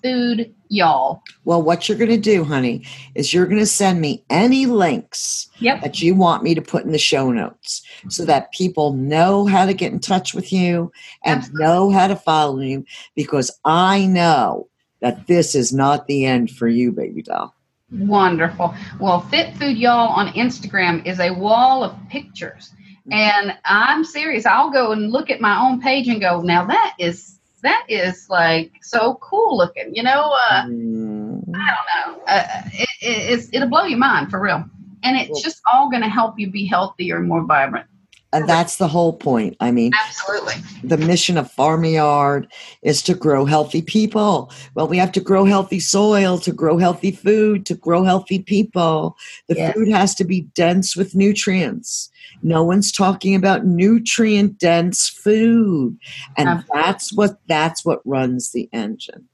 Food 0.02 0.54
Y'all. 0.68 1.22
Well, 1.44 1.62
what 1.62 1.88
you're 1.88 1.96
going 1.98 2.10
to 2.10 2.16
do, 2.16 2.42
honey, 2.42 2.84
is 3.14 3.32
you're 3.32 3.46
going 3.46 3.60
to 3.60 3.66
send 3.66 4.00
me 4.00 4.24
any 4.30 4.66
links 4.66 5.48
Yep. 5.60 5.82
that 5.82 6.02
you 6.02 6.14
want 6.14 6.42
me 6.42 6.54
to 6.54 6.60
put 6.62 6.84
in 6.84 6.92
the 6.92 6.98
show 6.98 7.30
notes 7.30 7.82
so 8.08 8.24
that 8.24 8.52
people 8.52 8.92
know 8.92 9.46
how 9.46 9.64
to 9.64 9.72
get 9.72 9.92
in 9.92 10.00
touch 10.00 10.34
with 10.34 10.52
you 10.52 10.90
and 11.24 11.38
Absolutely. 11.38 11.64
know 11.64 11.90
how 11.90 12.08
to 12.08 12.16
follow 12.16 12.60
you 12.60 12.84
because 13.14 13.50
I 13.64 14.06
know 14.06 14.68
that 15.00 15.26
this 15.28 15.54
is 15.54 15.72
not 15.72 16.06
the 16.08 16.24
end 16.24 16.50
for 16.50 16.68
you, 16.68 16.90
baby 16.92 17.22
doll. 17.22 17.54
Wonderful. 17.92 18.74
Well, 19.00 19.20
Fit 19.20 19.56
Food 19.56 19.78
Y'all 19.78 20.08
on 20.08 20.32
Instagram 20.34 21.06
is 21.06 21.20
a 21.20 21.30
wall 21.30 21.84
of 21.84 21.94
pictures. 22.08 22.72
Mm-hmm. 23.08 23.12
And 23.12 23.58
I'm 23.64 24.04
serious. 24.04 24.46
I'll 24.46 24.70
go 24.70 24.90
and 24.90 25.12
look 25.12 25.30
at 25.30 25.40
my 25.40 25.60
own 25.60 25.80
page 25.80 26.08
and 26.08 26.20
go, 26.20 26.40
now 26.40 26.64
that 26.66 26.94
is 26.98 27.38
that 27.66 27.84
is 27.88 28.28
like 28.30 28.72
so 28.82 29.14
cool 29.20 29.56
looking. 29.56 29.94
You 29.94 30.02
know, 30.02 30.34
uh, 30.50 30.66
Mm, 30.66 31.42
I 31.54 31.74
don't 31.74 32.18
know. 32.18 32.22
Uh, 32.26 32.62
it, 32.72 32.88
it, 33.00 33.32
it's, 33.32 33.48
it'll 33.52 33.68
blow 33.68 33.84
your 33.84 33.98
mind 33.98 34.30
for 34.30 34.40
real. 34.40 34.64
And 35.02 35.16
it's 35.16 35.42
just 35.42 35.60
all 35.72 35.90
going 35.90 36.02
to 36.02 36.08
help 36.08 36.38
you 36.38 36.50
be 36.50 36.66
healthier 36.66 37.18
and 37.18 37.28
more 37.28 37.44
vibrant. 37.44 37.86
And 38.32 38.48
that's 38.48 38.76
the 38.76 38.88
whole 38.88 39.12
point. 39.12 39.56
I 39.60 39.70
mean, 39.70 39.92
Absolutely. 39.94 40.54
the 40.82 40.98
mission 40.98 41.38
of 41.38 41.50
Farmyard 41.50 42.52
is 42.82 43.00
to 43.02 43.14
grow 43.14 43.44
healthy 43.44 43.80
people. 43.80 44.50
Well, 44.74 44.88
we 44.88 44.98
have 44.98 45.12
to 45.12 45.20
grow 45.20 45.44
healthy 45.44 45.80
soil 45.80 46.36
to 46.38 46.52
grow 46.52 46.76
healthy 46.76 47.12
food, 47.12 47.64
to 47.66 47.74
grow 47.74 48.02
healthy 48.02 48.40
people. 48.40 49.16
The 49.48 49.56
Yes. 49.56 49.74
food 49.74 49.88
has 49.88 50.14
to 50.16 50.24
be 50.24 50.42
dense 50.54 50.96
with 50.96 51.14
nutrients. 51.14 52.10
No 52.46 52.62
one's 52.62 52.92
talking 52.92 53.34
about 53.34 53.66
nutrient 53.66 54.58
dense 54.58 55.08
food. 55.08 55.98
And 56.36 56.48
Absolutely. 56.48 56.80
that's 56.80 57.12
what 57.12 57.38
that's 57.48 57.84
what 57.84 58.00
runs 58.04 58.52
the 58.52 58.68
engine. 58.72 59.28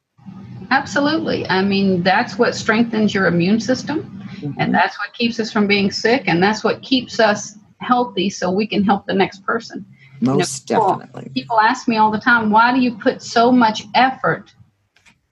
Absolutely. 0.70 1.46
I 1.48 1.62
mean, 1.62 2.02
that's 2.02 2.38
what 2.38 2.54
strengthens 2.54 3.12
your 3.12 3.26
immune 3.26 3.60
system, 3.60 4.02
mm-hmm. 4.36 4.58
and 4.58 4.74
that's 4.74 4.98
what 4.98 5.12
keeps 5.12 5.38
us 5.38 5.52
from 5.52 5.66
being 5.66 5.90
sick, 5.90 6.22
and 6.26 6.42
that's 6.42 6.64
what 6.64 6.80
keeps 6.80 7.20
us 7.20 7.58
healthy 7.80 8.30
so 8.30 8.50
we 8.50 8.66
can 8.66 8.82
help 8.82 9.06
the 9.06 9.12
next 9.12 9.44
person. 9.44 9.84
Most 10.22 10.66
people- 10.66 10.96
definitely. 10.96 11.30
People 11.34 11.60
ask 11.60 11.88
me 11.88 11.98
all 11.98 12.10
the 12.10 12.20
time, 12.20 12.50
why 12.50 12.72
do 12.72 12.80
you 12.80 12.96
put 12.96 13.20
so 13.20 13.52
much 13.52 13.84
effort 13.94 14.54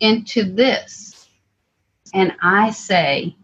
into 0.01 0.45
this? 0.45 1.29
And 2.13 2.35
I 2.43 2.73
say, 2.73 3.35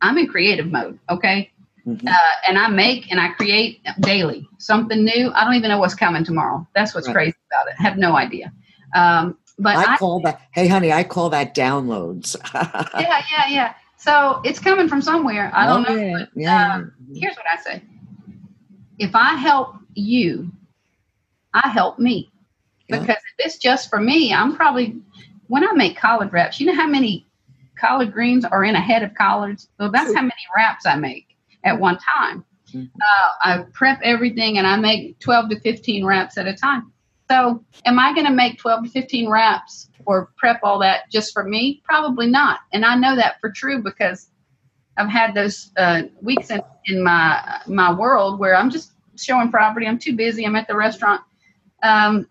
I'm 0.00 0.18
in 0.18 0.26
creative 0.26 0.66
mode, 0.66 0.98
okay? 1.08 1.52
Mhm. 1.86 2.06
Uh, 2.08 2.14
and 2.46 2.58
I 2.58 2.68
make 2.68 3.10
and 3.10 3.20
I 3.20 3.28
create 3.28 3.80
daily 4.00 4.48
something 4.58 5.04
new. 5.04 5.32
I 5.34 5.44
don't 5.44 5.54
even 5.54 5.68
know 5.68 5.78
what's 5.78 5.94
coming 5.94 6.24
tomorrow. 6.24 6.66
That's 6.74 6.94
what's 6.94 7.08
Right. 7.08 7.14
crazy 7.14 7.36
about 7.50 7.68
it. 7.68 7.74
I 7.78 7.82
have 7.82 7.98
no 7.98 8.16
idea. 8.16 8.52
Um, 8.94 9.36
but 9.58 9.76
I 9.76 9.94
I, 9.94 9.96
call 9.96 10.20
that 10.20 10.40
hey 10.52 10.68
honey, 10.68 10.92
I 10.92 11.02
call 11.02 11.30
that 11.30 11.54
downloads. 11.54 12.36
yeah, 12.54 13.22
yeah, 13.30 13.48
yeah. 13.48 13.74
So 13.96 14.40
it's 14.44 14.58
coming 14.58 14.88
from 14.88 15.02
somewhere. 15.02 15.50
I 15.54 15.66
don't 15.66 15.88
Oh, 15.88 15.94
know. 15.94 16.00
yeah, 16.00 16.12
but, 16.18 16.28
yeah. 16.34 16.74
um, 16.74 16.92
here's 17.14 17.36
what 17.36 17.46
I 17.52 17.56
say: 17.60 17.82
If 18.98 19.14
I 19.14 19.34
help 19.34 19.76
you, 19.94 20.50
I 21.54 21.68
help 21.68 21.98
me. 21.98 22.30
Yeah. 22.88 23.00
Because 23.00 23.16
if 23.16 23.46
it's 23.46 23.58
just 23.58 23.90
for 23.90 24.00
me, 24.00 24.32
I'm 24.32 24.54
probably 24.56 25.00
when 25.48 25.66
I 25.66 25.72
make 25.72 25.96
collard 25.96 26.32
wraps. 26.32 26.60
You 26.60 26.66
know 26.66 26.74
how 26.74 26.86
many 26.86 27.26
collard 27.76 28.12
greens 28.12 28.44
are 28.44 28.64
in 28.64 28.74
a 28.76 28.80
head 28.80 29.02
of 29.02 29.14
collards? 29.14 29.68
Well, 29.78 29.90
that's 29.90 30.14
how 30.14 30.22
many 30.22 30.32
wraps 30.56 30.86
I 30.86 30.96
make 30.96 31.31
at 31.64 31.78
one 31.78 31.98
time. 32.16 32.44
Mhm. 32.74 32.90
Uh, 32.94 33.28
I 33.44 33.64
prep 33.72 34.00
everything 34.02 34.58
and 34.58 34.66
I 34.66 34.76
make 34.76 35.18
12 35.20 35.50
to 35.50 35.60
15 35.60 36.04
wraps 36.04 36.38
at 36.38 36.46
a 36.46 36.54
time. 36.54 36.92
So, 37.30 37.64
am 37.86 37.98
I 37.98 38.12
going 38.14 38.26
to 38.26 38.32
make 38.32 38.58
12 38.58 38.84
to 38.84 38.90
15 38.90 39.28
wraps 39.28 39.88
or 40.06 40.30
prep 40.36 40.60
all 40.62 40.78
that 40.80 41.10
just 41.10 41.32
for 41.32 41.44
me? 41.44 41.80
Probably 41.84 42.26
not. 42.26 42.60
And 42.72 42.84
I 42.84 42.94
know 42.94 43.16
that 43.16 43.40
for 43.40 43.50
true 43.50 43.82
because 43.82 44.28
I've 44.98 45.08
had 45.08 45.34
those 45.34 45.70
uh, 45.76 46.02
weeks 46.20 46.50
in, 46.50 46.60
in 46.86 47.02
my 47.02 47.60
my 47.66 47.92
world 47.92 48.38
where 48.38 48.54
I'm 48.54 48.70
just 48.70 48.92
showing 49.16 49.50
property. 49.50 49.86
I'm 49.86 49.98
too 49.98 50.14
busy. 50.14 50.44
I'm 50.44 50.56
at 50.56 50.68
the 50.68 50.76
restaurant. 50.76 51.22
Um, 51.82 52.28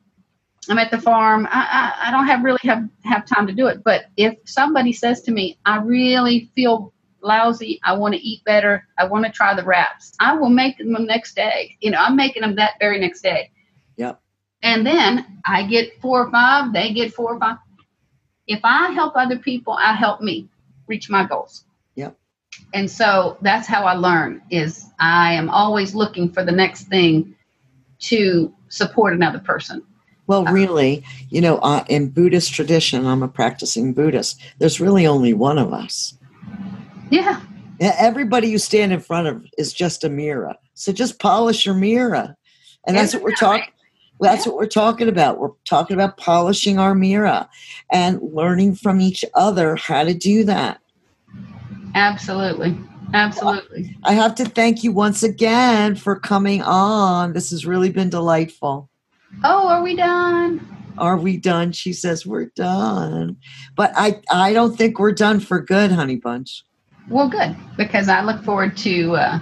I'm 0.70 0.78
at 0.78 0.91
the 0.91 1.02
farm. 1.02 1.48
I, 1.50 1.94
I, 2.04 2.10
I 2.10 2.12
don't 2.12 2.28
have 2.28 2.44
really 2.44 2.60
have, 2.63 2.88
have 3.04 3.26
time 3.26 3.48
to 3.48 3.54
do 3.54 3.67
it. 3.67 3.84
But 3.84 4.06
if 4.17 4.36
somebody 4.46 4.94
says 4.94 5.22
to 5.24 5.32
me, 5.32 5.58
I 5.65 5.78
really 5.78 6.52
feel 6.56 6.94
lousy. 7.21 7.79
I 7.84 7.93
want 7.93 8.13
to 8.13 8.21
eat 8.21 8.43
better. 8.43 8.88
I 8.97 9.05
want 9.05 9.25
to 9.25 9.31
try 9.31 9.53
the 9.53 9.63
wraps. 9.63 10.13
I 10.19 10.36
will 10.36 10.49
make 10.49 10.77
them 10.77 10.93
the 10.93 10.99
next 10.99 11.36
day. 11.36 11.77
You 11.81 11.91
know, 11.91 11.99
I'm 11.99 12.15
making 12.15 12.41
them 12.41 12.55
that 12.55 12.73
very 12.79 12.99
next 12.99 13.21
day. 13.21 13.51
Yep. 13.97 14.19
And 14.63 14.86
then 14.86 15.41
I 15.45 15.65
get 15.65 15.99
four 16.01 16.25
or 16.25 16.31
five. 16.31 16.73
They 16.73 16.93
get 16.93 17.13
four 17.13 17.36
or 17.36 17.39
five. 17.39 17.57
If 18.47 18.60
I 18.63 18.91
help 18.91 19.15
other 19.15 19.38
people, 19.38 19.73
I 19.73 19.93
help 19.93 20.21
me 20.21 20.49
reach 20.88 21.10
my 21.10 21.25
goals. 21.25 21.65
Yep. 21.95 22.17
And 22.73 22.89
so 22.89 23.38
that's 23.41 23.67
how 23.67 23.84
I 23.86 23.93
learn 23.93 24.41
is 24.49 24.88
I 24.99 25.34
am 25.34 25.49
always 25.49 25.95
looking 25.95 26.31
for 26.31 26.43
the 26.43 26.51
next 26.51 26.86
thing 26.86 27.36
to 28.01 28.53
support 28.69 29.13
another 29.13 29.39
person. 29.39 29.84
Well, 30.27 30.45
really, 30.45 31.03
you 31.29 31.41
know, 31.41 31.57
uh, 31.57 31.84
in 31.89 32.10
Buddhist 32.10 32.53
tradition, 32.53 33.05
I'm 33.05 33.23
a 33.23 33.27
practicing 33.27 33.93
Buddhist. 33.93 34.39
There's 34.60 34.79
really 34.79 35.05
only 35.05 35.34
one 35.34 35.57
of 35.57 35.73
us. 35.73 36.17
Yeah. 37.12 37.41
Everybody 37.80 38.47
you 38.47 38.58
stand 38.58 38.93
in 38.93 39.00
front 39.00 39.28
of 39.28 39.45
is 39.58 39.74
just 39.74 40.04
a 40.04 40.10
mirror. 40.10 40.56
So 40.74 40.91
just 40.91 41.19
polish 41.19 41.65
your 41.65 41.76
mirror, 41.76 42.36
and 42.88 42.95
that's 42.95 43.13
what 43.13 43.24
we're 43.24 43.36
talking. 43.36 43.71
That's 44.19 44.45
what 44.45 44.56
we're 44.56 44.67
talking 44.67 45.10
about. 45.10 45.39
We're 45.39 45.50
talking 45.65 45.95
about 45.95 46.17
polishing 46.17 46.78
our 46.78 46.93
mirror 46.93 47.47
and 47.91 48.19
learning 48.21 48.76
from 48.76 49.02
each 49.02 49.26
other 49.34 49.76
how 49.76 50.04
to 50.04 50.13
do 50.13 50.43
that. 50.43 50.80
Absolutely. 51.95 52.78
Absolutely. 53.13 53.97
I 54.04 54.13
have 54.13 54.36
to 54.36 54.45
thank 54.45 54.84
you 54.84 54.91
once 54.91 55.24
again 55.24 55.95
for 55.95 56.19
coming 56.19 56.62
on. 56.62 57.34
This 57.34 57.50
has 57.50 57.65
really 57.65 57.89
been 57.89 58.10
delightful. 58.10 58.89
Oh, 59.43 59.67
are 59.67 59.82
we 59.82 59.95
done? 59.95 60.65
Are 60.97 61.17
we 61.17 61.38
done? 61.38 61.71
She 61.71 61.93
says 61.93 62.26
we're 62.26 62.52
done. 62.56 63.38
But 63.76 63.91
I 63.95 64.21
I 64.32 64.54
don't 64.54 64.78
think 64.78 65.00
we're 65.00 65.13
done 65.13 65.39
for 65.39 65.60
good, 65.60 65.91
honey 65.91 66.17
bunch. 66.17 66.63
Well, 67.10 67.30
good, 67.30 67.56
because 67.78 68.08
I 68.08 68.22
look 68.22 68.44
forward 68.44 68.78
to 68.78 69.16
uh, 69.16 69.40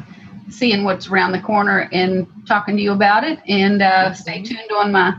seeing 0.49 0.83
what's 0.83 1.07
around 1.07 1.33
the 1.33 1.41
corner 1.41 1.87
and 1.91 2.27
talking 2.47 2.75
to 2.77 2.81
you 2.81 2.91
about 2.91 3.23
it. 3.23 3.39
And 3.47 3.81
uh, 3.81 4.13
stay 4.13 4.41
tuned 4.41 4.71
on 4.77 4.91
my 4.91 5.15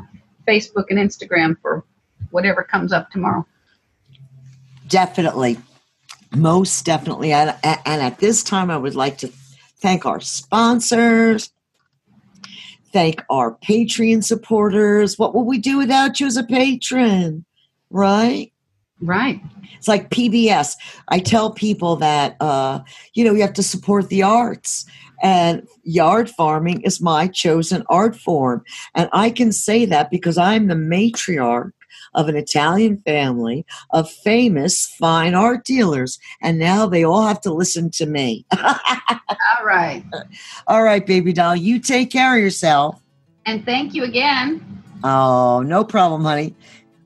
Facebook 0.49 0.87
and 0.91 0.99
Instagram 0.99 1.57
for 1.61 1.85
whatever 2.31 2.63
comes 2.63 2.93
up 2.93 3.11
tomorrow. 3.11 3.47
Definitely. 4.89 5.59
Most 6.35 6.85
definitely. 6.85 7.33
And, 7.33 7.55
and 7.63 8.03
at 8.03 8.19
this 8.19 8.43
time, 8.43 8.71
I 8.71 8.77
would 8.77 8.95
like 8.95 9.19
to 9.19 9.29
thank 9.79 10.07
our 10.07 10.21
sponsors, 10.21 11.51
thank 12.93 13.23
our 13.31 13.57
Patreon 13.57 14.25
supporters. 14.25 15.19
What 15.19 15.35
would 15.35 15.43
we 15.45 15.59
do 15.59 15.79
without 15.79 16.21
you 16.21 16.27
as 16.27 16.37
a 16.37 16.45
patron? 16.45 17.45
Right? 17.91 18.53
Right. 19.01 19.41
It's 19.77 19.89
like 19.89 20.11
PBS. 20.11 20.77
I 21.09 21.21
tell 21.21 21.51
people 21.51 21.97
that, 21.97 22.37
uh, 22.41 22.81
you 23.15 23.25
know, 23.25 23.33
you 23.33 23.41
have 23.41 23.55
to 23.55 23.63
support 23.63 24.09
the 24.09 24.23
arts. 24.23 24.85
And 25.23 25.67
yard 25.83 26.31
farming 26.31 26.83
is 26.83 27.01
my 27.01 27.27
chosen 27.27 27.85
art 27.89 28.17
form. 28.17 28.65
And 28.95 29.09
I 29.13 29.31
can 29.31 29.53
say 29.53 29.85
that 29.87 30.11
because 30.11 30.39
I'm 30.39 30.69
the 30.69 30.75
matriarch 30.75 31.73
of 32.15 32.29
an 32.29 32.37
Italian 32.37 32.99
family 32.99 33.65
of 33.91 34.11
famous 34.11 34.87
fine 34.99 35.35
art 35.35 35.65
dealers. 35.65 36.19
And 36.43 36.59
now 36.59 36.87
they 36.87 37.05
all 37.05 37.27
have 37.27 37.41
to 37.43 37.53
listen 37.53 37.91
to 37.93 38.07
me. 38.07 38.45
All 38.57 39.65
right. 39.65 40.03
all 40.67 40.83
right, 40.83 41.07
baby 41.07 41.33
doll, 41.33 41.55
you 41.55 41.79
take 41.79 42.11
care 42.11 42.37
of 42.37 42.43
yourself. 42.43 43.01
And 43.47 43.65
thank 43.65 43.95
you 43.95 44.05
again. 44.05 44.83
Oh, 45.05 45.63
no 45.65 45.85
problem, 45.85 46.25
honey. 46.25 46.55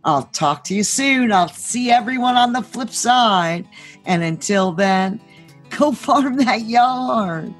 I'll 0.04 0.24
talk 0.24 0.64
to 0.64 0.74
you 0.74 0.84
soon. 0.84 1.32
I'll 1.32 1.48
see 1.48 1.90
everyone 1.90 2.36
on 2.36 2.52
the 2.52 2.62
flip 2.62 2.90
side. 2.90 3.66
And 4.04 4.22
until 4.22 4.72
then, 4.72 5.20
go 5.78 5.92
farm 5.92 6.36
that 6.36 6.62
yard. 6.62 7.52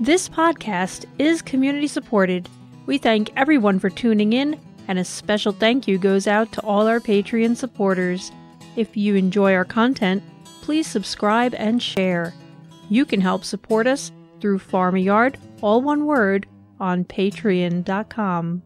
This 0.00 0.28
podcast 0.28 1.04
is 1.18 1.42
community 1.42 1.86
supported. 1.86 2.48
We 2.86 2.98
thank 2.98 3.30
everyone 3.36 3.78
for 3.78 3.90
tuning 3.90 4.32
in, 4.32 4.58
and 4.88 4.98
a 4.98 5.04
special 5.04 5.52
thank 5.52 5.86
you 5.86 5.98
goes 5.98 6.26
out 6.26 6.50
to 6.52 6.60
all 6.62 6.88
our 6.88 6.98
Patreon 6.98 7.56
supporters. 7.56 8.32
If 8.74 8.96
you 8.96 9.14
enjoy 9.14 9.54
our 9.54 9.64
content, 9.64 10.22
please 10.62 10.86
subscribe 10.86 11.54
and 11.54 11.80
share. 11.80 12.34
You 12.88 13.04
can 13.04 13.20
help 13.20 13.44
support 13.44 13.86
us 13.86 14.10
through 14.40 14.58
Farm 14.58 14.96
Yard, 14.96 15.38
all 15.60 15.82
one 15.82 16.06
word, 16.06 16.48
on 16.80 17.04
patreon.com. 17.04 18.62